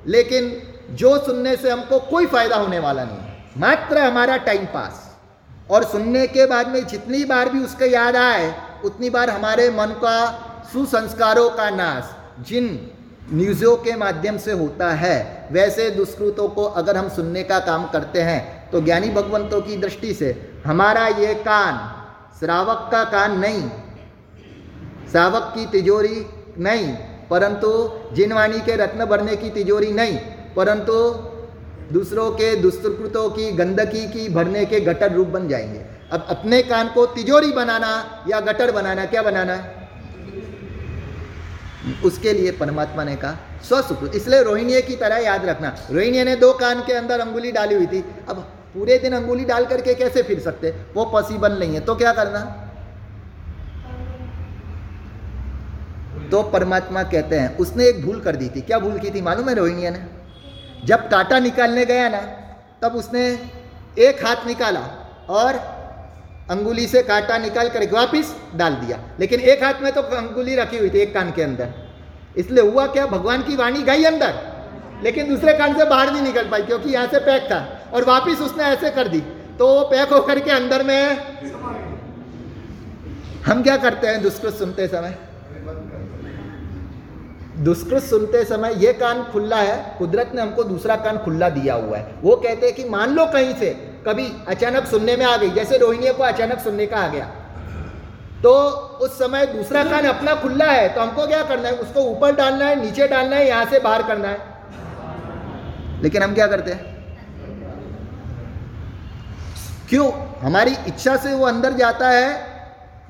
[0.07, 0.51] लेकिन
[0.93, 5.03] जो सुनने से हमको कोई फ़ायदा होने वाला नहीं मात्र हमारा टाइम पास
[5.71, 9.95] और सुनने के बाद में जितनी बार भी उसका याद आए, उतनी बार हमारे मन
[10.03, 10.19] का
[10.73, 12.69] सुसंस्कारों का नाश जिन
[13.33, 18.23] न्यूज़ों के माध्यम से होता है, वैसे दुष्कृतों को अगर हम सुनने का काम करते
[18.23, 20.31] हैं तो ज्ञानी भगवंतों की दृष्टि से
[20.65, 21.81] हमारा ये कान,
[22.39, 23.63] श्रावक का कान नहीं
[25.17, 26.27] श्रावक की तिजोरी
[26.59, 26.93] नहीं,
[27.31, 27.69] परंतु
[28.15, 30.19] जिनवाणी के रत्न भरने की तिजोरी नहीं,
[30.57, 30.93] परंतु
[31.93, 35.81] दूसरों के दुष्कृतों की गंदगी की भरने के गटर रूप बन जाएँगे।
[36.13, 39.89] अब अपने कान को तिजोरी बनाना या गटर बनाना, क्या बनाना है?
[42.05, 43.37] उसके लिए परमात्मा ने कहा,
[43.69, 47.75] स्वसुकृत। इसलिए रोहिणी की तरह याद रखना। रोहिणी ने दो कान के अंदर अंगुली डाली
[47.75, 48.37] हुई थी। अब
[48.75, 50.75] पूरे दिन अंगुली डाल करके कैसे फिर सकते?
[50.95, 52.63] वो पॉसिबल नहीं है। तो क्या करना?
[56.31, 59.21] तो परमात्मा कहते हैं, उसने एक भूल कर दी थी। क्या भूल की थी?
[59.23, 60.01] मालूम है रोहिणी ने?
[60.85, 62.21] जब कांटा निकालने गया ना,
[62.83, 63.27] तब उसने
[63.99, 64.81] एक हाथ निकाला
[65.31, 65.55] और
[66.51, 70.79] अंगुली से कांटा निकाल कर वापिस डाल दिया। लेकिन एक हाथ में तो अंगुली रखी
[70.79, 71.69] हुई थी एक कान के अंदर।
[72.37, 73.07] इसलिए हुआ क्या?
[73.07, 74.35] भगवान की वाणी गई अंदर,
[75.05, 78.41] लेकिन दूसरे कान से बाहर नहीं निकल पाई, क्योंकि यहाँ से पैक था और वापिस
[78.41, 79.21] उसने ऐसे कर दी।
[79.59, 81.03] तो वो पैक होकर के अंदर में
[83.47, 85.17] हम क्या करते हैं दुष्कृत सुनते समय?
[87.57, 91.99] दुष्कृत सुनते समय ये कान खुला है, कुदरत ने हमको दूसरा कान खुला दिया हुआ
[91.99, 93.71] है। वो कहते हैं कि मान लो कहीं से,
[94.07, 97.25] कभी अचानक सुनने में आ गई, जैसे रोहिणी को अचानक सुनने का आ गया।
[98.43, 98.53] तो
[99.01, 101.75] उस समय दूसरा कान अपना खुला है तो हमको क्या करना है?
[101.75, 106.47] उसको ऊपर डालना है, नीचे डालना है, यहाँ से बाहर करना है। लेकिन हम क्या
[106.47, 106.95] करते हैं?
[109.89, 110.11] क्यों?
[110.41, 112.31] हमारी इच्छा से वो अंदर जाता है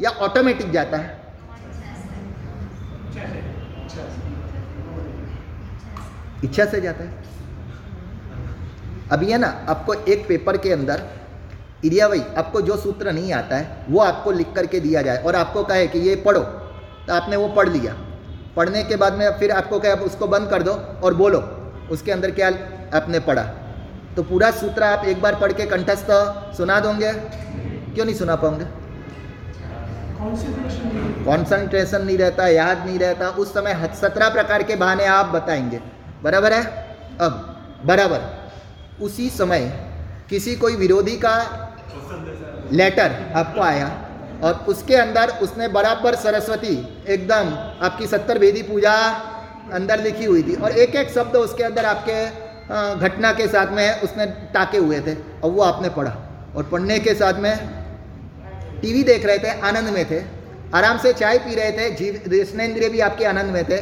[0.01, 1.16] या ऑटोमेटिक जाता है?
[6.47, 7.25] इच्छा से जाता है।
[9.13, 11.03] अभी है ना आपको एक पेपर के अंदर
[11.85, 15.37] इरिया भाई आपको जो सूत्र नहीं आता है वो आपको लिख करके दिया जाए। और
[15.37, 17.95] आपको कहे कि ये पढ़ो तो आपने वो पढ़ लिया।
[18.57, 20.73] पढ़ने के बाद में फिर आपको कहे आप उसको बंद कर दो
[21.03, 21.39] और बोलो
[21.91, 22.49] उसके अंदर क्या
[22.95, 23.43] आपने पढ़ा।
[24.17, 26.07] तो पूरा सूत्र आप एक बार पढ़ के कंठस्थ
[26.57, 27.13] सुना दोगे?
[27.95, 28.65] क्यों नहीं सुना पाओगे?
[31.25, 35.81] कॉन्सेंट्रेशन नहीं रहता। याद नहीं रहता। उस समय सत्रह प्रकार के बहाने आप बताएँगे।
[36.23, 36.65] बराबर है?
[37.21, 37.33] अब,
[37.85, 39.61] बराबर। उसी समय
[40.31, 41.37] किसी कोई विरोधी का
[42.73, 43.89] लेटर आपको आया
[44.43, 47.53] और उसके अंदर उसने बराबर सरस्वती, एकदम
[47.87, 48.95] आपकी सत्तर वेदी पूजा
[49.73, 52.25] अंदर लिखी हुई थी और एक एक शब्द उसके अंदर आपके
[53.01, 56.17] घटना के साथ में उसने टाके हुए थे और वो आपने पढ़ा।
[56.57, 57.57] और पढ़ने के साथ में
[58.81, 60.21] टीवी देख रहे थे, आनंद में थे।
[60.75, 63.77] आराम से चाय पी रहे थे, जीव इंद्रिय भी आपके आनंद में थे।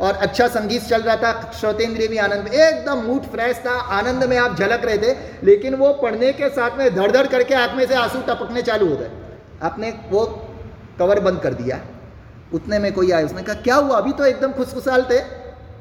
[0.00, 4.24] और अच्छा संगीत चल रहा था, श्रोतेंद्रिय भी आनंद में, एकदम मूड फ्रेश था, आनंद
[4.24, 7.74] में आप झलक रहे थे, लेकिन वो पढ़ने के साथ में धड़ धड़ करके आँख
[7.76, 9.10] में से आँसू टपकने चालू हो गए।
[9.62, 10.48] आपने वो
[10.98, 11.80] कवर बंद कर दिया।
[12.54, 13.96] उतने में कोई आया, उसने कहा, क्या हुआ?
[13.96, 15.18] अभी तो एकदम खुशखुशाल थे।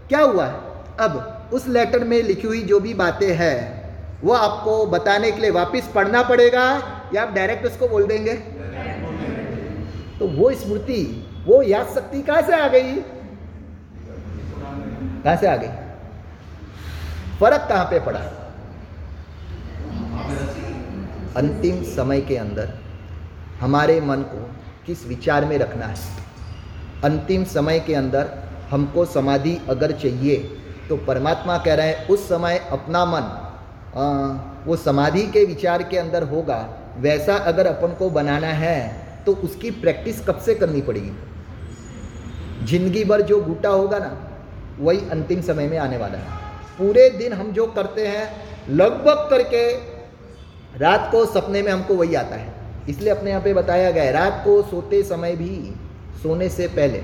[0.08, 0.46] क्या हुआ?
[1.00, 3.80] अब उस लेटर में लिखी हुई जो भी बातें हैं,
[4.24, 6.66] वो आपको बताने के लिए वापस पढ़ना पड़ेगा,
[7.14, 8.34] या आप डायरेक्ट उसको बोल देंगे?
[10.20, 12.96] तो वो स्मृति, वो याद शक्ति कहाँ से आ गई?
[15.30, 15.68] कहाँ से आ गई?
[17.40, 18.20] फ़र्क कहाँ पे पड़ा?
[21.38, 22.70] अंतिम समय के अंदर
[23.60, 24.40] हमारे मन को
[24.86, 25.96] किस विचार में रखना है?
[27.04, 28.32] अंतिम समय के अंदर
[28.70, 30.36] हमको समाधि अगर चाहिए
[30.90, 33.26] तो परमात्मा कह रहे हैं उस समय अपना मन
[33.96, 34.04] आ,
[34.66, 36.58] वो समाधि के विचार के अंदर होगा
[36.98, 38.80] वैसा अगर अपन को बनाना है
[39.26, 41.12] तो उसकी प्रैक्टिस कब से करनी पड़ेगी?
[42.66, 44.12] ज़िंदगी भर जो बूटा होगा ना
[44.80, 46.38] वही अंतिम समय में आने वाला है।
[46.78, 48.30] पूरे दिन हम जो करते हैं,
[48.70, 49.72] लगभग करके
[50.80, 52.54] रात को सपने में हमको वही आता है।
[52.90, 55.76] इसलिए अपने यहाँ पे बताया गया है, रात को सोते समय भी,
[56.24, 57.02] सोने से पहले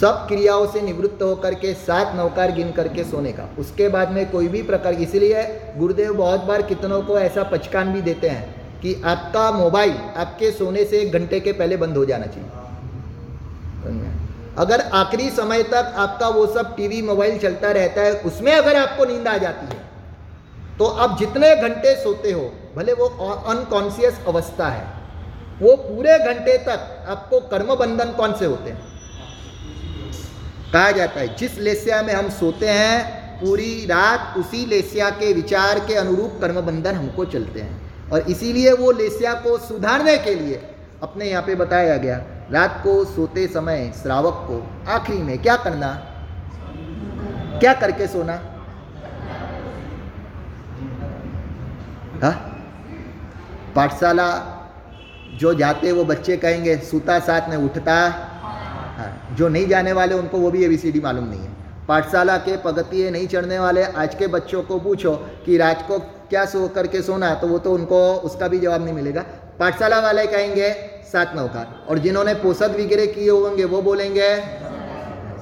[0.00, 4.30] सब क्रियाओं से निवृत्त होकर के सात नौकार गिन करके सोने का। उसके बाद में
[4.30, 5.42] कोई भी प्रकार, इसीलिए
[5.78, 10.84] गुरुदेव बहुत बार कितनों को ऐसा पचकान भी देते हैं कि आपका मोबाइल आपके सोने
[10.84, 12.59] से एक घंटे के पहले बंद हो जाना चाहिए।
[14.58, 19.04] अगर आखिरी समय तक आपका वो सब टीवी मोबाइल चलता रहता है, उसमें अगर आपको
[19.04, 19.88] नींद आ जाती है
[20.78, 22.42] तो आप जितने घंटे सोते हो,
[22.76, 23.06] भले वो
[23.48, 24.84] अनकॉन्सियस अवस्था है,
[25.60, 28.78] वो पूरे घंटे तक आपको कर्म बंधन कौन से होते हैं?
[30.72, 35.78] कहा जाता है, जिस लेसिया में हम सोते हैं, पूरी रात उसी लेसिया के विचार
[35.78, 40.60] के अनुरूप कर्म बंधन हमको चलते हैं। और इसीलिए वो लेसिया को सुधारने के लिए
[41.02, 42.18] अपने यहाँ पे बताया गया।
[42.52, 45.92] रात को सोते समय श्रावक को आखिरी में क्या करना?
[47.60, 48.32] क्या करके सोना?
[52.22, 52.30] हा?
[53.76, 54.28] पाठशाला
[55.38, 57.94] जो जाते वो बच्चे कहेंगे, सूता साथ में उठता।
[58.96, 63.10] हाँ जो नहीं जाने वाले, उनको वो भी एबीसीडी मालूम नहीं है। पाठशाला के पगतिये
[63.10, 65.14] नहीं चढ़ने वाले, आज के बच्चों को पूछो
[65.46, 68.94] कि रात को क्या सो करके सोना तो वो तो उनको उसका भी जवाब नहीं
[68.94, 69.24] मिलेगा।
[69.60, 70.72] पाठशाला वाले कहेंगे,
[71.12, 74.36] सात नौकार और जिन्होंने पोषद वगैरह किए होंगे, वो बोलेंगे,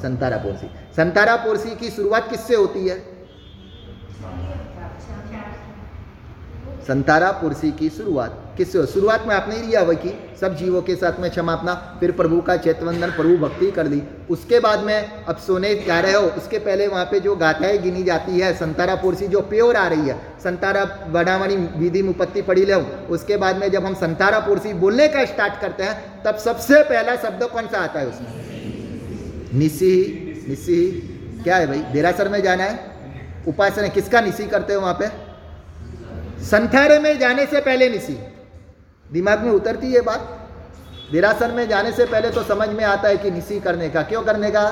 [0.02, 2.98] संतारा पोरसी। संतारा पोरसी की शुरुआत किससे होती है?
[6.86, 11.20] संतारा पुरसी की शुरुआत। किससे शुरुआत में आपने लिया वही की सब जीवों के साथ
[11.20, 15.36] में क्षमा अपना, फिर प्रभु का चैतवंदन, प्रभु भक्ति कर दी। उसके बाद में, अब
[15.36, 19.28] सोने जा रहे हो, उसके पहले वहाँ पे जो गाथाएँ गिनी जाती है, संतारा पुरसी
[19.28, 22.74] जो प्योर आ रही है, संतारा बड़ावणी विधि मुपत्ति पढ़ी ले,
[23.08, 27.16] उसके बाद में जब हम संतारा पुरसी बोलने का स्टार्ट करते हैं, तब सबसे पहला
[27.16, 28.28] शब्द कौन सा आता है उसमें?
[29.54, 30.90] निसी निसी,
[31.44, 31.78] क्या है भाई?
[31.92, 32.78] देरासर में जाना है?
[33.48, 35.28] उपासना, किसका निसी करते हो वहाँ पे?
[36.44, 38.18] संथारे में जाने से पहले निसी।
[39.10, 40.34] दिमाग में उतरती है बात?
[41.12, 44.22] विरासन में जाने से पहले तो समझ में आता है कि निसी करने का। क्यों
[44.22, 44.64] करने का?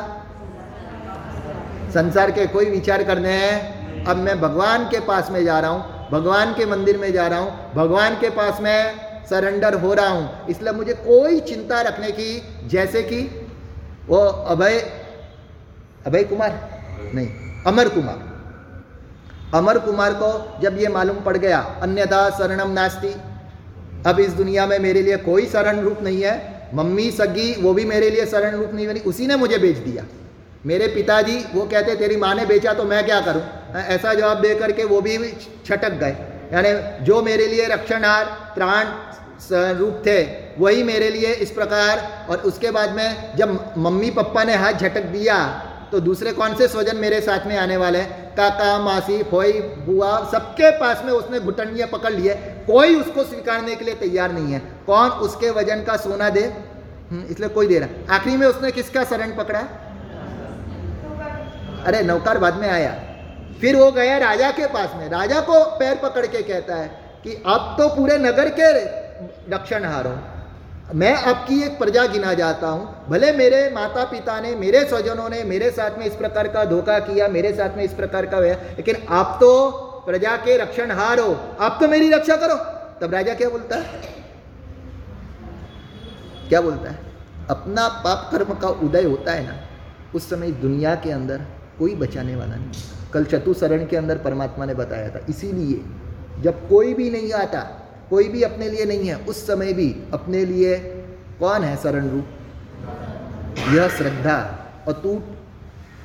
[1.94, 6.08] संसार के कोई विचार करने हैं। अब मैं भगवान के पास में जा रहा हूँ,
[6.10, 10.46] भगवान के मंदिर में जा रहा हूँ, भगवान के पास में सरेंडर हो रहा हूँ।
[10.48, 13.20] इसलिए मुझे कोई चिंता रखने की, जैसे कि
[14.08, 14.78] वो अभय
[16.06, 16.52] अभय कुमार?
[17.14, 17.28] नहीं,
[17.66, 18.24] अमर कुमार।
[19.54, 23.14] अमर कुमार को जब ये मालूम पड़ गया, अन्यथा शरणम नास्ती।
[24.06, 26.34] अब इस दुनिया में मेरे लिए कोई शरण रूप नहीं है।
[26.74, 30.04] मम्मी, सगी, वो भी मेरे लिए शरण रूप नहीं बनी उसी ने मुझे बेच दिया।
[30.66, 33.42] मेरे पिताजी, वो कहते, तेरी माँ ने बेचा तो मैं क्या करूँ?
[33.76, 35.18] ऐसा जवाब दे करके वो भी
[35.66, 36.16] छटक गए।
[36.52, 38.86] यानी जो मेरे लिए रक्षणहार प्राण
[39.78, 40.22] रूप थे,
[40.58, 45.02] वही मेरे लिए इस प्रकार। और उसके बाद में जब मम्मी पप्पा ने हाथ झटक
[45.02, 45.36] दिया
[45.92, 48.34] तो दूसरे कौन से स्वजन मेरे साथ में आने वाले हैं?
[48.36, 52.34] काका मासी फोई बुआ सबके पास में उसने घुटनिया पकड़ लिए
[52.66, 56.44] कोई उसको स्वीकारने के लिए तैयार नहीं है। कौन उसके वज़न का सोना दे?
[57.10, 59.60] हम्म, इसलिए कोई दे रहा। आखिरी में उसने किसका शरण पकड़ा?
[61.86, 62.94] अरे नौकार बाद में आया।
[63.60, 66.88] फिर वो गया राजा के पास में। राजा को पैर पकड़ के कहता है
[67.24, 68.72] कि अब तो पूरे नगर के
[69.54, 70.35] रक्षण हारो।
[70.94, 75.42] मैं आपकी एक प्रजा गिना जाता हूँ। भले मेरे माता पिता ने, मेरे स्वजनों ने,
[75.44, 78.54] मेरे साथ में इस प्रकार का धोखा किया, मेरे साथ में इस प्रकार का हुआ
[78.76, 79.70] लेकिन आप तो
[80.06, 82.54] प्रजा के रक्षण हार हो। आप तो मेरी रक्षा करो।
[83.00, 84.00] तब राजा क्या बोलता है?
[86.48, 86.98] क्या बोलता है?
[87.50, 89.54] अपना पाप कर्म का उदय होता है ना,
[90.14, 91.42] उस समय दुनिया के अंदर
[91.78, 96.94] कोई बचाने वाला नहीं। कल चतुशरण के अंदर परमात्मा ने बताया था। इसीलिए जब कोई
[96.94, 97.60] भी नहीं आता
[98.10, 100.76] कोई भी अपने लिए नहीं है, उस समय भी अपने लिए
[101.40, 102.26] कौन है शरण रूप
[103.74, 104.36] यह श्रद्धा
[104.88, 105.36] अतूट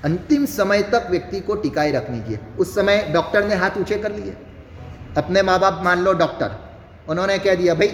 [0.05, 4.11] अंतिम समय तक व्यक्ति को टिकाए रखनी चाहिए उस समय डॉक्टर ने हाथ ऊँचे कर
[4.11, 4.33] लिए।
[5.17, 6.51] अपने माँ बाप मान लो डॉक्टर।
[7.09, 7.87] उन्होंने कह दिया, भाई,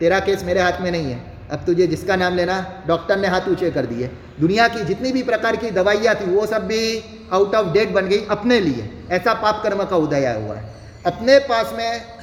[0.00, 3.48] तेरा केस मेरे हाथ में नहीं है। अब तुझे जिसका नाम लेना, डॉक्टर ने हाथ
[3.48, 4.10] ऊँचे कर दिए।
[4.40, 8.06] दुनिया की जितनी भी प्रकार की दवाइयाँ थी, वो सब भी आउट ऑफ़ डेट बन
[8.06, 10.74] गई अपने लिए। ऐसा पाप कर्म का उदय हुआ है।
[11.06, 12.13] अपने पास में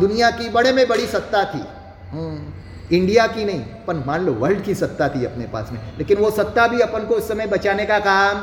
[0.00, 1.62] दुनिया की बड़े में बड़ी सत्ता थी।
[2.10, 6.18] हम्म, इंडिया की नहीं पर मान लो वर्ल्ड की सत्ता थी अपने पास में। लेकिन
[6.18, 8.38] वो सत्ता भी अपन को उस समय बचाने का काम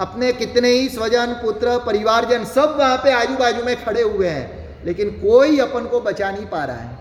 [0.00, 4.84] अपने कितने ही स्वजन पुत्र परिवारजन सब वहाँ पे आजू बाजू में खड़े हुए हैं।
[4.84, 6.98] लेकिन कोई अपन को बचा नहीं पा रहा है।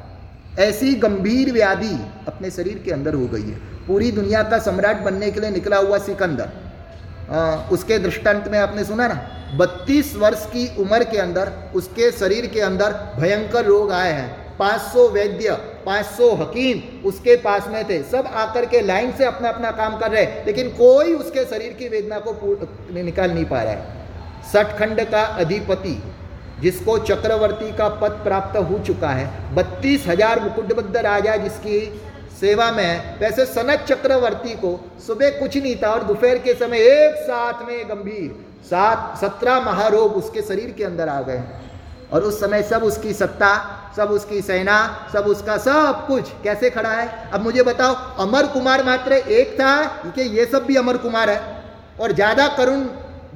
[0.59, 1.95] ऐसी गंभीर व्याधि
[2.27, 3.55] अपने शरीर के अंदर हो गई है।
[3.87, 6.49] पूरी दुनिया का सम्राट बनने के लिए निकला हुआ सिकंदर।
[7.31, 9.15] आ, उसके दृष्टांत में आपने सुना ना
[9.57, 15.07] बत्तीस वर्ष की उम्र के अंदर उसके शरीर के अंदर भयंकर रोग आए हैं। 500
[15.11, 19.97] वैद्य 500 हकीम उसके पास में थे। सब आकर के लाइन से अपना अपना काम
[19.99, 22.33] कर रहे लेकिन कोई उसके शरीर की वेदना को
[22.93, 26.01] निकाल नहीं पा रहा है। सठखंड का अधिपति
[26.61, 31.79] जिसको चक्रवर्ती का पद प्राप्त हो चुका है बत्तीस हज़ार मुकुटबद्ध राजा जिसकी
[32.41, 34.69] सेवा में वैसे सनत चक्रवर्ती को
[35.07, 38.31] सुबह कुछ नहीं था और दोपहर के समय एक साथ में गंभीर,
[38.65, 41.43] सात, सत्रह महारोग उसके शरीर के अंदर आ गए।
[42.13, 43.53] और उस समय सब उसकी सत्ता,
[43.97, 47.29] सब उसकी सेना, सब उसका सब कुछ कैसे खड़ा है?
[47.31, 49.83] अब मुझे बताओ, अमर कुमार मात्र एक था?
[50.07, 51.39] कि ये सब भी अमर कुमार है।
[52.01, 52.83] और ज़्यादा करुण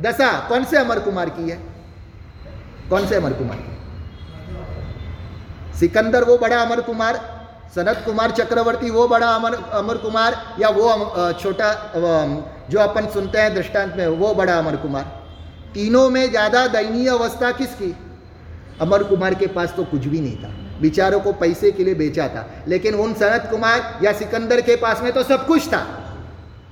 [0.01, 1.59] दशा कौन से अमर कुमार की है?
[2.89, 3.63] कौन से अमर कुमार
[5.79, 7.34] सिकंदर वो बड़ा अमर कुमार
[7.75, 11.69] सनत कुमार चक्रवर्ती, वो बड़ा अमर अमर कुमार या वो छोटा
[12.69, 15.03] जो अपन सुनते हैं दृष्टांत में, वो बड़ा अमर कुमार।
[15.73, 17.95] तीनों में ज़्यादा दयनीय अवस्था किसकी?
[18.81, 20.49] अमर कुमार के पास तो कुछ भी नहीं था।
[20.81, 25.01] बिचारों को पैसे के लिए बेचा था। लेकिन उन सनत कुमार या सिकंदर के पास
[25.01, 25.85] में तो सब कुछ था।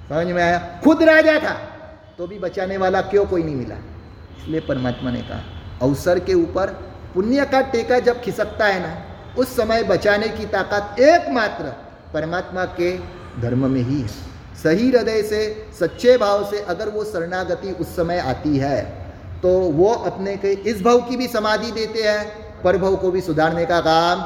[0.09, 0.59] समझ में आया?
[0.83, 1.53] खुद राजा था।
[2.17, 3.75] तो भी बचाने वाला क्यों कोई नहीं मिला?
[4.37, 5.41] इसलिए परमात्मा ने कहा,
[5.81, 6.67] अवसर के ऊपर
[7.13, 8.95] पुण्य का टेका जब खिसकता है ना
[9.37, 11.73] उस समय बचाने की ताकत एकमात्र
[12.13, 12.97] परमात्मा के
[13.41, 14.07] धर्म में ही है।
[14.57, 15.41] सही हृदय से,
[15.79, 18.81] सच्चे भाव से अगर वो शरणागति उस समय आती है
[19.41, 23.21] तो वो अपने के इस भाव की भी समाधि देते हैं, पर भाव को भी
[23.21, 24.21] सुधारने का काम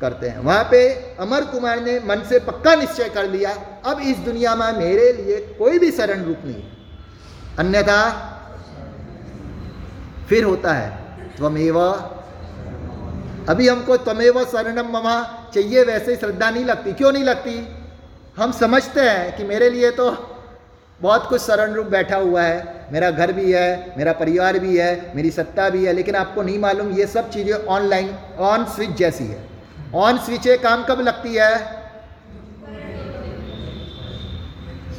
[0.00, 0.88] करते हैं। वहाँ पे
[1.20, 3.50] अमर कुमार ने मन से पक्का निश्चय कर लिया,
[3.86, 6.62] अब इस दुनिया में मेरे लिए कोई भी शरण रूप नहीं।
[7.58, 8.00] अन्यथा
[10.28, 10.90] फिर होता है,
[11.36, 11.78] त्वमेव
[13.48, 15.14] अभी हमको त्वमेव शरणम ममा।
[15.54, 17.68] चाहिए वैसे ही श्रद्धा नहीं लगती। क्यों नहीं लगती?
[18.36, 20.10] हम समझते हैं कि मेरे लिए तो
[21.00, 25.12] बहुत कुछ शरण रूप बैठा हुआ है। मेरा घर भी है, मेरा परिवार भी है,
[25.16, 29.24] मेरी सत्ता भी है, लेकिन आपको नहीं मालूम ये सब चीज़ें ऑनलाइन, ऑन स्विच जैसी
[29.24, 29.48] है।
[29.94, 31.82] ऑन स्विच काम कब लगती है?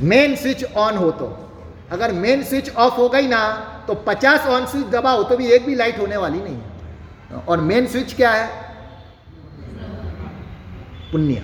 [0.02, 1.52] मेन स्विच ऑन हो तो।
[1.91, 3.48] अगर मेन स्विच ऑफ़ हो गई ना
[3.88, 6.58] तो 50 ऑन स्विच दबाओ तो भी एक भी लाइट होने वाली नहीं
[7.34, 8.47] और मेन स्विच क्या है?
[11.11, 11.36] पुण्य।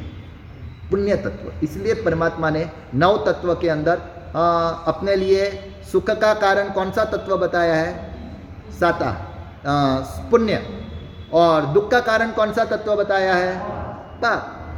[0.92, 4.02] पुण्य तत्व। इसलिए परमात्मा ने नव तत्व के अंदर
[4.36, 8.16] आ, अपने लिए सुख का कारण कौन सा तत्व बताया है?
[8.80, 9.12] साता।
[10.32, 10.80] पुण्य।
[11.34, 13.60] और दुख का कारण कौन सा तत्व बताया है?
[14.22, 14.36] पा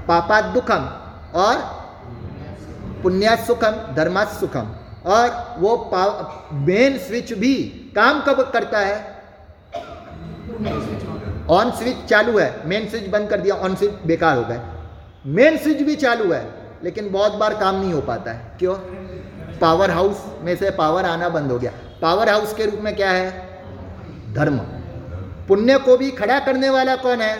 [0.07, 0.89] पापा दुखम
[1.35, 1.55] और
[3.03, 4.67] पुण्या सुखम धर्मा सुखम
[5.05, 5.89] और वो
[6.53, 7.53] मेन स्विच भी
[7.95, 9.20] काम कब करता है?
[11.49, 14.59] ऑन स्विच चालू है। मेन स्विच बंद कर दिया। ऑन स्विच बेकार हो गए।
[15.25, 16.47] मेन स्विच भी चालू है,
[16.83, 18.75] लेकिन बहुत बार काम नहीं हो पाता है। क्यों?
[19.59, 23.09] पावर हाउस में से पावर आना बंद हो गया। पावर हाउस के रूप में क्या
[23.09, 23.31] है?
[24.33, 24.57] धर्म।
[25.47, 27.37] पुण्य को भी खड़ा करने वाला कौन है?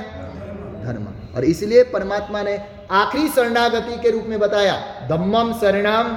[0.84, 1.08] धर्म।
[1.38, 6.08] और इसलिए परमात्मा ने आखिरी शरणागति के रूप में बताया धम्मम शरणाम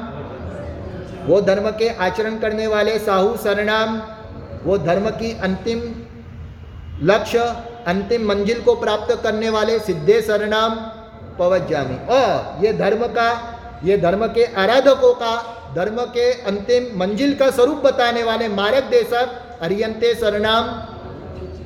[1.26, 4.02] वो धर्म के आचरण करने वाले साहू शरणाम
[4.64, 5.80] वो धर्म की अंतिम
[7.02, 7.38] लक्ष्य
[7.86, 10.74] अंतिम मंजिल को प्राप्त करने वाले सिद्धे शरणाम
[11.38, 13.30] पवज्जामी और ये धर्म का,
[13.84, 15.36] ये धर्म के आराधकों का,
[15.74, 20.68] धर्म के अंतिम मंजिल का स्वरूप बताने वाले मार्ग देशक अरियंते शरणाम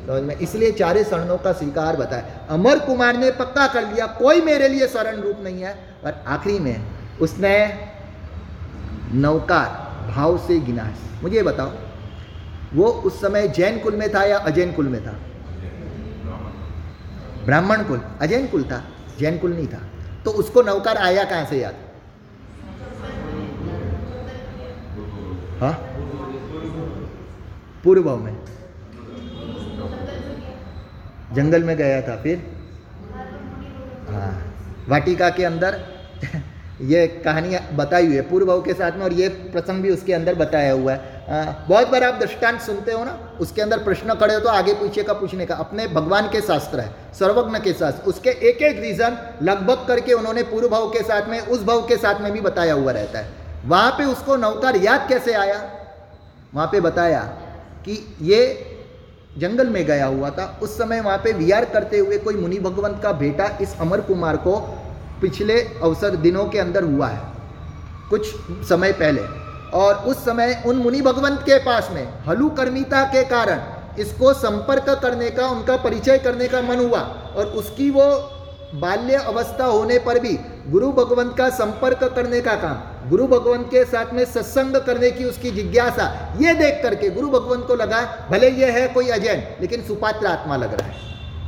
[0.07, 4.41] समझ में इसलिए चारे शरणों का स्वीकार बताया अमर कुमार ने पक्का कर लिया, कोई
[4.41, 5.75] मेरे लिए शरण रूप नहीं है।
[6.05, 7.57] और आखिरी में उसने
[9.15, 11.71] नौकार भाव से गिना मुझे बताओ
[12.75, 15.19] वो उस समय जैन कुल में था या अजैन कुल में था?
[17.45, 18.85] ब्राह्मण कुल। अजैन कुल था,
[19.19, 19.79] जैन कुल नहीं था।
[20.25, 21.75] तो उसको नौकार आया कहाँ से याद?
[25.61, 25.73] हाँ?
[27.85, 28.37] पूर्व में।
[31.33, 32.43] जंगल में गया था फिर?
[34.09, 34.55] हाँ।
[34.89, 35.81] वाटिका के अंदर?
[36.81, 40.35] ये कहानी बताई हुई है पूर्व के साथ में और ये प्रसंग भी उसके अंदर
[40.35, 44.41] बताया हुआ है। बहुत बार आप दृष्टांत सुनते हो ना, उसके अंदर प्रश्न खड़े हो
[44.41, 48.31] तो आगे पीछे का पूछने का। अपने भगवान के शास्त्र है, सर्वज्ञ के शास्त्र। उसके
[48.49, 52.21] एक एक रीजन लगभग करके उन्होंने पूर्व भाव के साथ में, उस भाव के साथ
[52.21, 55.61] में भी बताया हुआ रहता है। वहाँ पे उसको नौकार याद कैसे आया?
[56.55, 57.21] वहाँ पे बताया
[57.85, 58.41] कि ये
[59.39, 63.01] जंगल में गया हुआ था। उस समय वहाँ पे विहार करते हुए कोई मुनि भगवंत
[63.03, 64.57] का बेटा इस अमर कुमार को
[65.21, 67.21] पिछले अवसर दिनों के अंदर हुआ है,
[68.11, 68.35] कुछ
[68.69, 69.21] समय पहले।
[69.75, 73.61] और उस समय उन मुनि भगवंत के पास में हलुकर्मिता के कारण,
[74.01, 77.01] इसको संपर्क करने का, उनका परिचय करने का मन हुआ
[77.37, 78.05] और उसकी वो
[78.75, 80.33] बाल्य अवस्था होने पर भी
[80.69, 85.25] गुरु भगवंत का संपर्क करने का काम, गुरु भगवंत के साथ में सत्संग करने की
[85.25, 86.07] उसकी जिज्ञासा,
[86.41, 90.57] ये देख करके गुरु भगवंत को लगा, भले ये है कोई अजैन, लेकिन सुपात्र आत्मा
[90.57, 91.07] लग रहा है।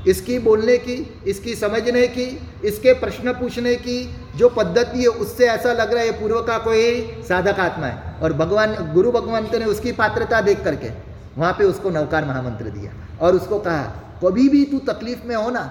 [0.08, 0.94] इसकी बोलने की,
[1.26, 2.26] इसकी समझने की,
[2.64, 4.02] इसके प्रश्न पूछने की
[4.36, 8.32] जो पद्धति है, उससे ऐसा लग रहा है पूर्व का कोई साधक आत्मा है। और
[8.34, 10.90] भगवान, गुरु भगवंत ने उसकी पात्रता देख करके
[11.36, 13.82] वहाँ पे उसको नवकार महामंत्र दिया और उसको कहा,
[14.24, 15.62] कभी भी तू तकलीफ़ में हो ना,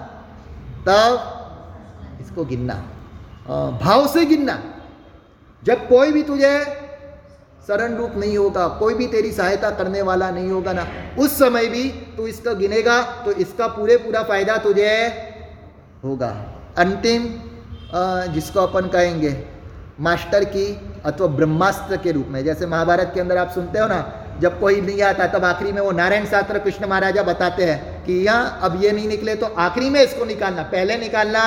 [0.86, 2.74] तब इसको गिनना
[3.80, 4.58] भाव से गिनना।
[5.62, 6.52] जब कोई भी तुझे
[7.68, 10.86] शरण रूप नहीं होगा, कोई भी तेरी सहायता करने वाला नहीं होगा ना,
[11.18, 14.92] उस समय भी तू इसका गिनेगा तो इसका पूरे पूरा फ़ायदा तुझे
[16.04, 16.30] होगा।
[16.78, 17.28] अंतिम
[17.94, 19.36] जिसको अपन कहेंगे
[20.00, 20.66] मास्टर की
[21.04, 24.00] अथवा ब्रह्मास्त्र के रूप में। जैसे महाभारत के अंदर आप सुनते हो ना,
[24.40, 28.12] जब कोई नहीं आता, तब आखिरी में वो नारायण शास्त्र कृष्ण महाराजा बताते हैं कि
[28.24, 31.42] यहाँ अब ये नहीं निकले तो आखिरी में इसको निकालना, पहले निकालना।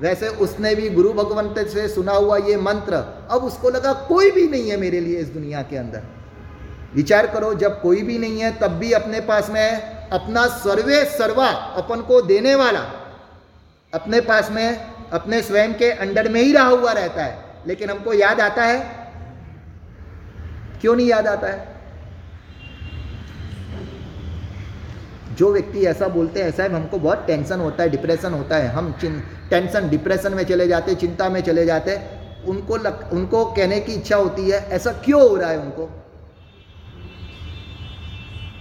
[0.00, 2.94] वैसे उसने भी गुरु भगवंत से सुना हुआ ये मंत्र,
[3.30, 6.02] अब उसको लगा कोई भी नहीं है मेरे लिए इस दुनिया के अंदर।
[6.94, 11.48] विचार करो, जब कोई भी नहीं है, तब भी अपने पास में अपना सर्वे सर्वा,
[11.76, 12.84] अपन को देने वाला।
[13.92, 18.12] अपने पास में अपने स्वयं के अंडर में ही रहा हुआ रहता है। लेकिन हमको
[18.12, 18.78] याद आता है?
[20.80, 21.78] क्यों नहीं याद आता है?
[25.34, 28.92] जो व्यक्ति ऐसा बोलते हैं है हमको बहुत टेंशन होता है डिप्रेशन होता है। हम
[29.50, 32.00] टेंशन डिप्रेशन में चले जाते चिंता में चले जाते।
[32.46, 36.04] उनको लग, उनको कहने की इच्छा होती है ऐसा क्यों हो रहा है उनको?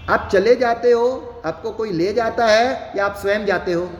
[0.10, 3.92] आप चले जाते हो आपको कोई ले जाता है या आप स्वयं जाते हो?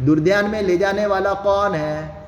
[0.00, 2.20] दुर्ध्यान में ले जाने वाला कौन है?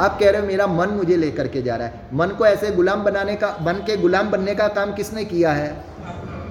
[0.00, 2.70] आप कह रहे हो, मेरा मन मुझे लेकर के जा रहा है। मन को ऐसे
[2.70, 5.84] गुलाम बनाने का, बन के गुलाम बनने का काम किसने किया है?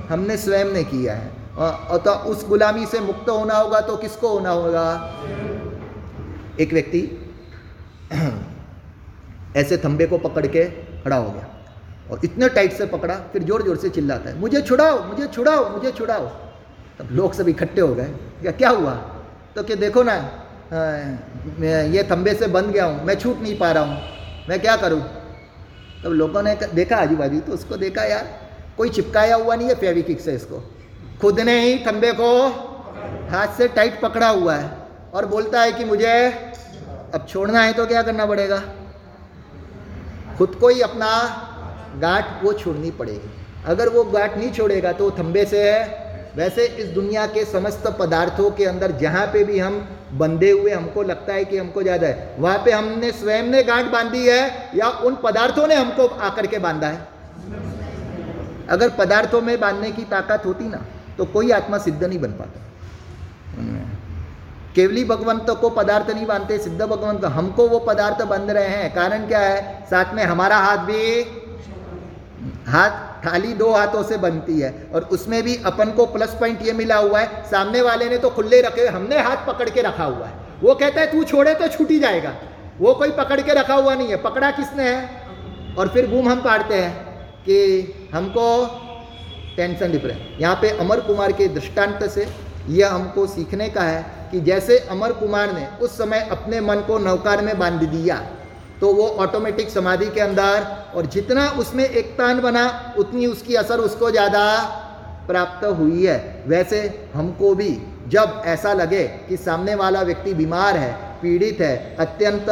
[0.10, 4.30] हमने स्वयं ने किया है। और तो उस गुलामी से मुक्त होना होगा तो किसको
[4.30, 4.86] होना होगा?
[6.60, 7.02] एक व्यक्ति
[9.58, 10.66] ऐसे थंबे को पकड़ के
[11.04, 11.48] खड़ा हो गया
[12.12, 15.70] और इतने टाइट से पकड़ा, फिर ज़ोर ज़ोर से चिल्लाता है, मुझे छुड़ाओ मुझे छुड़ाओ
[15.70, 16.28] मुझे छुड़ाओ।
[17.00, 18.10] तब लोग सब इकट्ठे हो गए।
[18.42, 18.94] क्या क्या हुआ?
[19.56, 20.14] तो क्या देखो ना
[21.94, 24.02] ये थंबे से बंद गया हूँ, मैं छूट नहीं पा रहा हूँ,
[24.50, 25.02] मैं क्या करूँ?
[26.04, 28.28] तब लोगों ने देखा आजू बाजू तो उसको देखा, यार,
[28.78, 30.64] कोई चिपकाया हुआ नहीं है फेविकिक से इसको।
[31.22, 32.32] खुद ने ही खंबे को
[33.32, 34.70] हाथ से टाइट पकड़ा हुआ है
[35.14, 36.14] और बोलता है कि मुझे
[37.14, 38.62] अब छोड़ना है तो क्या करना पड़ेगा?
[40.38, 41.10] खुद को ही अपना
[41.98, 43.30] गांठ वो छोड़नी पड़ेगी।
[43.66, 45.62] अगर वो गांठ नहीं छोड़ेगा तो थंबे से
[46.36, 49.78] वैसे इस दुनिया के समस्त पदार्थों के अंदर जहाँ पे भी हम
[50.14, 53.86] बंधे हुए, हमको लगता है कि हमको ज़्यादा है, वहाँ पे हमने स्वयं ने गांठ
[53.92, 57.08] बांधी है या उन पदार्थों ने हमको आकर के बांधा है?
[58.70, 60.86] अगर पदार्थों में बांधने की ताकत होती ना
[61.18, 62.62] तो कोई आत्मा सिद्ध नहीं बन पाता।
[64.76, 69.28] केवली भगवंत को पदार्थ नहीं बांधते, सिद्ध भगवंत, हमको वो पदार्थ बंध रहे हैं। कारण
[69.28, 69.86] क्या है?
[69.86, 71.22] साथ में हमारा हाथ भी,
[72.68, 76.74] हाथ थाली दो हाथों से बनती है और उसमें भी अपन को प्लस पॉइंट ये
[76.74, 80.26] मिला हुआ है। सामने वाले ने तो खुले रखे हमने हाथ पकड़ के रखा हुआ
[80.26, 82.34] है। वो कहता है, तू छोड़े तो छूटी जाएगा।
[82.80, 85.76] वो कोई पकड़ के रखा हुआ नहीं है। पकड़ा किसने है?
[85.78, 86.94] और फिर घूम हम पाड़ते हैं
[87.44, 88.46] कि हमको
[89.56, 92.28] टेंशन डिफरेंस यहाँ पे अमर कुमार के दृष्टांत से
[92.70, 96.98] यह हमको सीखने का है कि जैसे अमर कुमार ने उस समय अपने मन को
[97.00, 98.16] नौकार में बाँध दिया
[98.82, 100.66] तो वो ऑटोमेटिक समाधि के अंदर,
[100.96, 104.46] और जितना उसमें एकतान बना, उतनी उसकी असर उसको ज़्यादा
[105.28, 106.82] प्राप्त हुई है। वैसे
[107.14, 107.70] हमको भी
[108.10, 112.50] जब ऐसा लगे कि सामने वाला व्यक्ति बीमार है, पीड़ित है, अत्यंत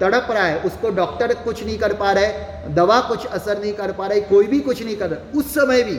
[0.00, 3.92] तड़प रहा है, उसको डॉक्टर कुछ नहीं कर पा रहे, दवा कुछ असर नहीं कर
[3.92, 5.98] पा रही, कोई भी कुछ नहीं कर उस समय भी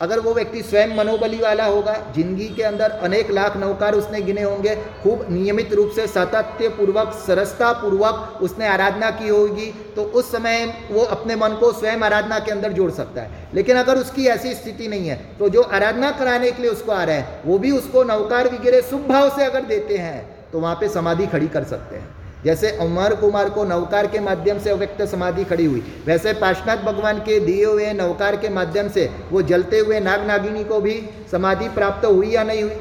[0.00, 4.42] अगर वो व्यक्ति स्वयं मनोबली वाला होगा, ज़िंदगी के अंदर अनेक लाख नौकार उसने गिने
[4.42, 10.30] होंगे, खूब नियमित रूप से सातत्य पूर्वक सरसता पूर्वक उसने आराधना की होगी तो उस
[10.32, 14.26] समय वो अपने मन को स्वयं आराधना के अंदर जोड़ सकता है। लेकिन अगर उसकी
[14.28, 17.58] ऐसी स्थिति नहीं है तो जो आराधना कराने के लिए उसको आ रहे हैं, वो
[17.58, 21.48] भी उसको नौकार वगैरह शुभ भाव से अगर देते हैं तो वहाँ पर समाधि खड़ी
[21.48, 25.82] कर सकते हैं। जैसे अमर कुमार को नवकार के माध्यम से अव्यक्त समाधि खड़ी हुई।
[26.06, 30.64] वैसे पाशनाथ भगवान के दिए हुए नवकार के माध्यम से वो जलते हुए नाग नागिनी
[30.64, 31.00] को भी
[31.32, 32.76] समाधि प्राप्त हुई या नहीं हुई?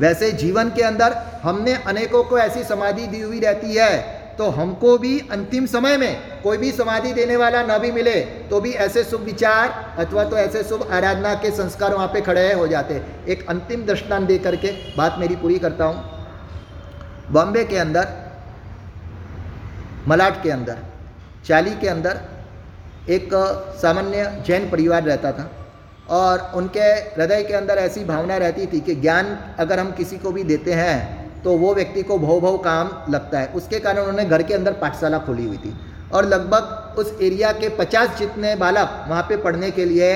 [0.00, 4.96] वैसे जीवन के अंदर हमने अनेकों को ऐसी समाधि दी हुई रहती है तो हमको
[4.98, 8.14] भी अंतिम समय में कोई भी समाधि देने वाला न भी मिले
[8.50, 12.52] तो भी ऐसे शुभ विचार अथवा तो ऐसे शुभ आराधना के संस्कार वहाँ पे खड़े
[12.52, 16.19] हो जाते। एक अंतिम दृष्टान दे करके बात मेरी पूरी करता हूँ।
[17.32, 18.08] बॉम्बे के अंदर
[20.08, 20.76] मलाट के अंदर,
[21.46, 22.20] चाली के अंदर
[23.10, 23.30] एक
[23.82, 25.50] सामान्य जैन परिवार रहता था
[26.10, 30.32] और उनके हृदय के अंदर ऐसी भावना रहती थी कि ज्ञान अगर हम किसी को
[30.32, 34.24] भी देते हैं तो वो व्यक्ति को भव भव काम लगता है। उसके कारण उन्होंने
[34.24, 35.72] घर के अंदर पाठशाला खोली हुई थी
[36.12, 40.12] और लगभग उस एरिया के 50 जितने बालक वहाँ पे पढ़ने के लिए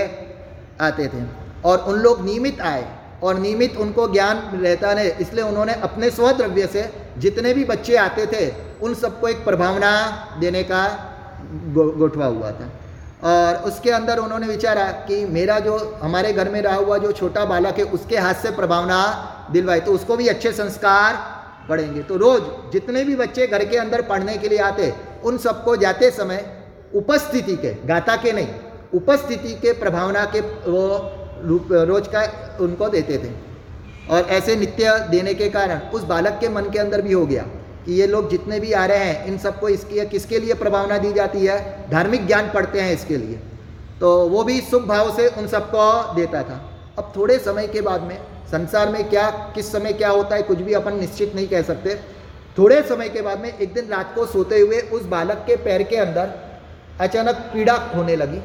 [0.81, 1.23] आते थे
[1.65, 2.85] और उन लोग नियमित आए
[3.25, 8.27] और नियमित उनको ज्ञान रहता है इसलिए उन्होंने अपने स्वद्रव्य से जितने भी बच्चे आते
[8.27, 8.49] थे,
[8.83, 9.91] उन सबको एक प्रभावना
[10.41, 10.87] देने का
[11.75, 12.71] गोठवा हुआ था।
[13.25, 17.45] और उसके अंदर उन्होंने विचारा कि मेरा जो, हमारे घर में रहा हुआ जो छोटा
[17.47, 18.99] बालक है, उसके हाथ से प्रभावना
[19.53, 21.17] दिलवाई। तो उसको भी अच्छे संस्कार
[21.69, 24.93] पढ़ेंगे तो रोज जितने भी बच्चे घर के अंदर पढ़ने के लिए आते,
[25.25, 26.45] उन सबको जाते समय
[26.95, 28.49] उपस्थिति के गाता के नहीं,
[28.95, 30.87] उपस्थिति के, प्रभावना के वो
[31.43, 32.23] रोज का
[32.61, 33.33] उनको देते थे।
[34.11, 37.43] और ऐसे नित्य देने के कारण उस बालक के मन के अंदर भी हो गया
[37.87, 41.13] कि ये लोग जितने भी आ रहे हैं, इन सबको इसकी, किसके लिए प्रभावना दी
[41.13, 41.91] जाती है?
[41.91, 43.41] धार्मिक ज्ञान पढ़ते हैं इसके लिए।
[44.01, 46.61] तो वो भी शुभ भाव से उन सबको देता था।
[46.99, 48.17] अब थोड़े समय के बाद में,
[48.47, 51.95] संसार में क्या, किस समय क्या होता है, कुछ भी अपन निश्चित नहीं कह सकते।
[52.59, 55.83] थोड़े समय के बाद में एक दिन रात को सोते हुए उस बालक के पैर
[55.83, 56.31] के अंदर
[57.01, 58.41] अचानक पीड़ा होने लगी।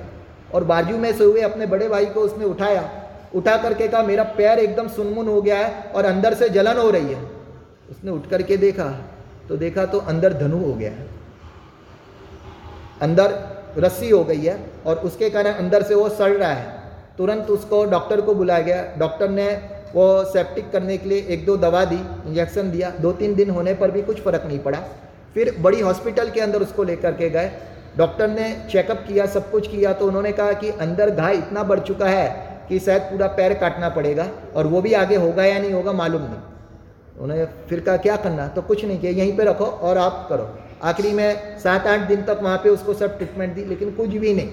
[0.53, 2.89] और बाजू में से हुए अपने बड़े भाई को उसने उठाया।
[3.35, 6.89] उठा करके कहा, मेरा पैर एकदम सुनमुन हो गया है और अंदर से जलन हो
[6.89, 7.21] रही है।
[7.91, 8.85] उसने उठ करके देखा
[9.49, 11.07] तो देखा तो अंदर धनु हो गया है।
[13.01, 13.33] अंदर
[13.77, 16.77] रस्सी हो गई है और उसके कारण अंदर से वो सड़ रहा है।
[17.17, 19.47] तुरंत उसको डॉक्टर को बुलाया गया। डॉक्टर ने
[19.93, 23.73] वो सेप्टिक करने के लिए एक दो दवा दी इंजेक्शन दिया। दो तीन दिन होने
[23.73, 24.79] पर भी कुछ फ़र्क नहीं पड़ा।
[25.33, 27.51] फिर बड़ी हॉस्पिटल के अंदर उसको लेकर के गए।
[27.99, 31.79] डॉक्टर ने चेकअप किया, सब कुछ किया तो उन्होंने कहा कि अंदर घाव इतना बढ़
[31.79, 32.27] चुका है
[32.69, 36.21] कि शायद पूरा पैर काटना पड़ेगा और वो भी आगे होगा या नहीं होगा मालूम
[36.21, 38.47] नहीं। उन्होंने फिर कहा, क्या करना?
[38.47, 40.47] तो कुछ नहीं किया, यहीं पे रखो और आप करो।
[40.83, 44.33] आखिरी में सात आठ दिन तक वहाँ पे उसको सब ट्रीटमेंट दी, लेकिन कुछ भी
[44.33, 44.49] नहीं।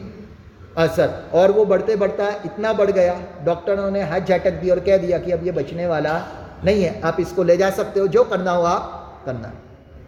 [0.79, 4.97] असर और वो बढ़ते बढ़ता इतना बढ़ गया, डॉक्टरों ने हाथ झटक दी और कह
[4.97, 6.19] दिया कि अब ये बचने वाला
[6.65, 9.53] नहीं है, आप इसको ले जा सकते हो, जो करना हो आप करना।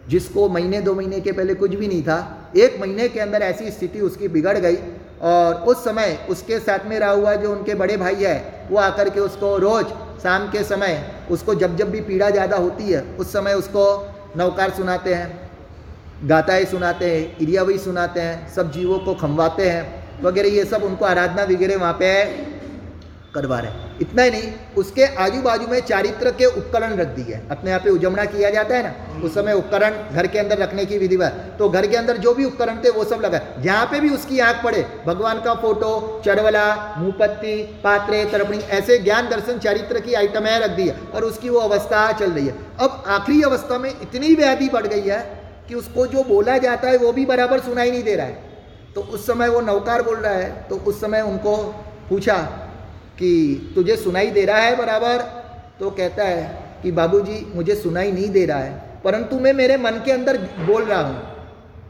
[0.09, 3.71] जिसको महीने दो महीने के पहले कुछ भी नहीं था, एक महीने के अंदर ऐसी
[3.71, 4.77] स्थिति उसकी बिगड़ गई
[5.21, 9.09] और उस समय उसके साथ में रहा हुआ जो उनके बड़े भाई है, वो आकर
[9.09, 9.87] के उसको रोज़
[10.23, 13.85] शाम के समय उसको जब जब भी पीड़ा ज़्यादा होती है, उस समय उसको
[14.37, 15.49] नौकार सुनाते हैं,
[16.23, 19.83] गाताएँ सुनाते हैं, इरियावई सुनाते हैं, सब जीवों को खमवाते हैं,
[20.23, 22.09] वगैरह ये सब उनको आराधना वगैरह वहाँ पे
[23.33, 27.69] करवा रहे इतना ही नहीं, उसके आजू बाजू में चारित्र के उपकरण रख दिए अपने
[27.69, 30.97] यहाँ पे उजमना किया जाता है ना, उस समय उपकरण घर के अंदर रखने की
[30.97, 33.99] विधि है तो घर के अंदर जो भी उपकरण थे, वो सब लगा। जहाँ पे
[33.99, 36.65] भी उसकी आँख पड़े, भगवान का फ़ोटो, चढ़वला,
[36.97, 41.59] मुंहपत्ती, पात्रे, तरपणी, ऐसे ज्ञान दर्शन चारित्र की आइटमें रख दी है और उसकी वो
[41.61, 45.19] अवस्था चल रही है। अब आखिरी अवस्था में इतनी व्याधि बढ़ गई है
[45.67, 48.47] कि उसको जो बोला जाता है, वो भी बराबर सुनाई नहीं दे रहा है।
[48.95, 51.55] तो उस समय वो नौकार बोल रहा है तो उस समय उनको
[52.09, 52.35] पूछा
[53.19, 55.17] कि तुझे सुनाई दे रहा है बराबर?
[55.79, 60.01] तो कहता है कि बाबूजी, मुझे सुनाई नहीं दे रहा है। परंतु मैं मेरे मन
[60.05, 61.21] के अंदर बोल रहा हूँ,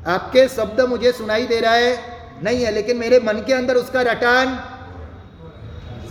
[0.08, 1.98] आपके शब्द मुझे सुनाई दे रहा है?
[2.44, 4.58] नहीं है, लेकिन मेरे मन के अंदर उसका रटान,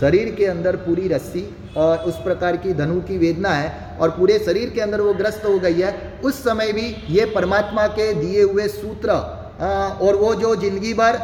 [0.01, 1.43] शरीर के अंदर पूरी रस्सी
[1.77, 5.45] और उस प्रकार की धनु की वेदना है और पूरे शरीर के अंदर वो ग्रस्त
[5.45, 5.91] हो गई है।
[6.23, 9.17] उस समय भी ये परमात्मा के दिए हुए सूत्र
[9.61, 11.15] और वो जो ज़िंदगी भर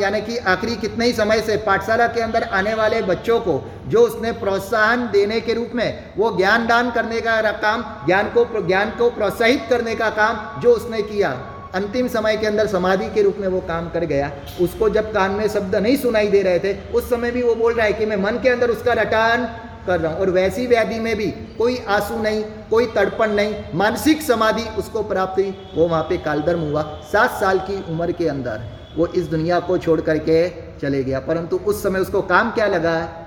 [0.00, 4.00] यानी कि आखिरी कितने ही समय से पाठशाला के अंदर आने वाले बच्चों को, जो
[4.00, 8.90] उसने प्रोत्साहन देने के रूप में, वो ज्ञान दान करने का काम, ज्ञान को ज्ञान
[8.98, 11.30] को प्रोत्साहित करने का काम जो उसने किया,
[11.74, 15.30] अंतिम समय के अंदर समाधि के रूप में वो काम कर गया। उसको जब कान
[15.30, 18.06] में शब्द नहीं सुनाई दे रहे थे, उस समय भी वो बोल रहा है कि
[18.06, 19.48] मैं मन के अंदर उसका रटान
[19.86, 21.26] कर रहा हूँ। और वैसी व्याधि में भी
[21.58, 26.60] कोई आँसू नहीं, कोई तड़पण नहीं, मानसिक समाधि उसको प्राप्त हुई, वो वहाँ पे कालधर्म
[26.60, 26.82] हुआ।
[27.12, 31.56] सात साल की उम्र के अंदर वो इस दुनिया को छोड़ करके चले गया। परंतु
[31.58, 32.90] उस समय उसको काम क्या लगा?
[32.90, 33.24] है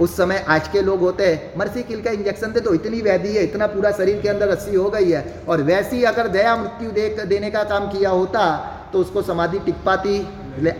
[0.00, 3.28] उस समय आज के लोग होते हैं, मर्सी किल का इंजेक्शन दे तो इतनी व्याधि
[3.28, 6.90] है, इतना पूरा शरीर के अंदर रस्सी हो गई है। और वैसी अगर दया मृत्यु
[6.90, 8.44] दे, देने का काम किया होता
[8.92, 10.20] तो उसको समाधि टिक पाती।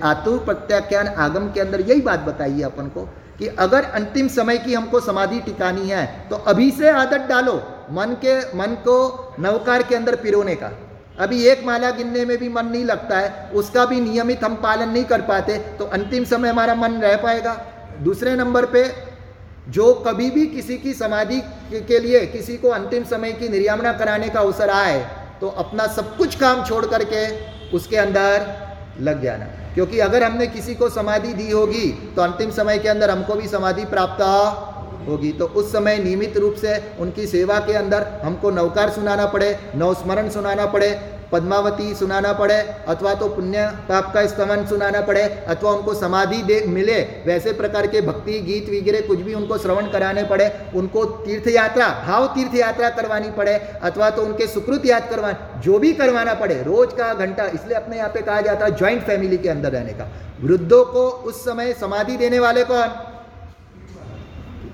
[0.03, 3.09] आतु प्रत्याख्यान आगम के अंदर यही बात बताइए अपन को।
[3.39, 7.55] कि अगर अंतिम समय की हमको समाधि टिकानी है तो अभी से आदत डालो,
[7.93, 10.70] मन के, मन को नवकार के अंदर पिरोने का।
[11.18, 14.89] अभी एक माला गिनने में भी मन नहीं लगता है, उसका भी नियमित हम पालन
[14.91, 17.55] नहीं कर पाते तो अंतिम समय हमारा मन रह पाएगा।
[18.03, 18.84] दूसरे नंबर पे,
[19.68, 21.41] जो कभी भी किसी की समाधि
[21.72, 25.01] के लिए किसी को अंतिम समय की निर्यामना कराने का अवसर आए
[25.41, 27.26] तो अपना सब कुछ काम छोड़ करके
[27.76, 28.47] उसके अंदर
[29.01, 33.11] लग जाना। क्योंकि अगर हमने किसी को समाधि दी होगी तो अंतिम समय के अंदर
[33.11, 34.23] हमको भी समाधि प्राप्त
[35.09, 39.59] होगी। तो उस समय नियमित रूप से उनकी सेवा के अंदर हमको नवकार सुनाना पड़े,
[39.75, 40.91] नवस्मरण सुनाना पड़े
[41.33, 42.55] पद्मावती सुनाना पड़े,
[42.89, 47.87] अथवा तो पुण्य पाप का स्तमन सुनाना पड़े, अथवा उनको समाधि दे, मिले, वैसे प्रकार
[47.87, 52.55] के भक्ति, गीत वगैरह कुछ भी उनको श्रवण कराने पड़े, उनको तीर्थ यात्रा भाव तीर्थ
[52.55, 57.12] यात्रा करवानी पड़े, अथवा तो उनके सुकृत याद करवा, जो भी करवाना पड़े, रोज का
[57.14, 60.09] घंटा, इसलिए अपने यहाँ पे कहा जाता है ज्वाइंट फैमिली के अंदर रहने का।
[60.43, 62.91] वृद्धों को उस समय समाधि देने वाले कौन?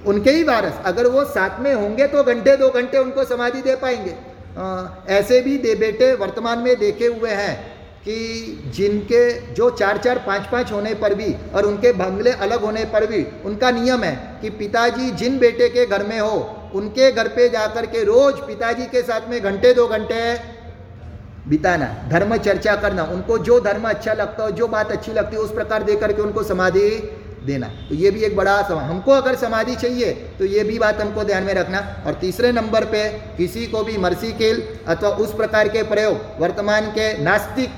[0.07, 3.77] उनके ही वारस। अगर वो साथ में होंगे तो घंटे, दो घंटे उनको समाधि दे
[3.77, 4.15] पाएँगे।
[4.57, 7.55] ऐसे भी दे बेटे वर्तमान में देखे हुए हैं
[8.03, 8.17] कि
[8.75, 13.07] जिनके जो चार चार पाँच पाँच होने पर भी और उनके बंगले अलग होने पर
[13.07, 17.49] भी उनका नियम है कि पिताजी जिन बेटे के घर में हो, उनके घर पे
[17.49, 20.21] जाकर के रोज पिताजी के साथ में घंटे दो घंटे
[21.49, 25.43] बिताना, धर्म चर्चा करना, उनको जो धर्म अच्छा लगता हो, जो बात अच्छी लगती है,
[25.43, 26.89] उस प्रकार दे करके उनको समाधि
[27.47, 31.25] देना। तो ये भी एक बड़ा हमको अगर समाधि चाहिए तो ये भी बात हमको
[31.25, 35.69] ध्यान में रखना। और तीसरे नंबर पे, किसी को भी मर्सी केल अथवा उस प्रकार
[35.69, 37.71] के प्रयोग, वर्तमान के नास्तिक,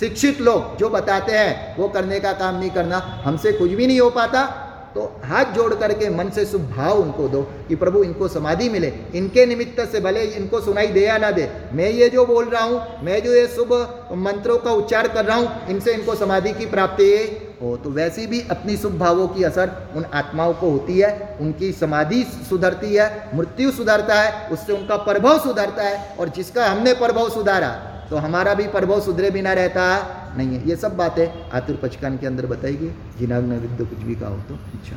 [0.00, 4.00] शिक्षित लोग जो बताते हैं, वो करने का काम नहीं करना। हमसे कुछ भी नहीं
[4.00, 4.44] हो पाता।
[4.94, 8.92] तो हाथ जोड़ करके मन से शुभ भाव उनको दो कि प्रभु, इनको समाधि मिले।
[9.14, 12.62] इनके निमित्त से भले इनको सुनाई दे या ना दे। मैं ये जो बोल रहा
[12.62, 13.72] हूँ, मैं जो ये शुभ
[14.18, 17.04] मंत्रों का उच्चार कर रहा हूँ, इनसे इनको समाधि की प्राप्ति
[17.60, 21.72] हो तो वैसी भी अपनी शुभ भावों की असर उन आत्माओं को होती है, उनकी
[21.72, 27.30] समाधि सुधरती है, मृत्यु सुधरता है, उससे उनका प्रभाव सुधरता है, और जिसका हमने प्रभाव
[27.30, 27.68] सुधारा
[28.10, 32.16] तो हमारा भी प्रभाव सुधरे बिना रहता है नहीं है। ये सब बातें आतुर पचकान
[32.18, 32.88] के अंदर बताएगी।
[33.18, 34.96] जिनाग नविद्य कुछ भी कहा हो तो अच्छा।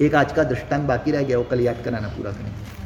[0.00, 2.81] एक आज का दृष्टांत बाकी रह गया, वो कल याद कराना पूरा करेंगे।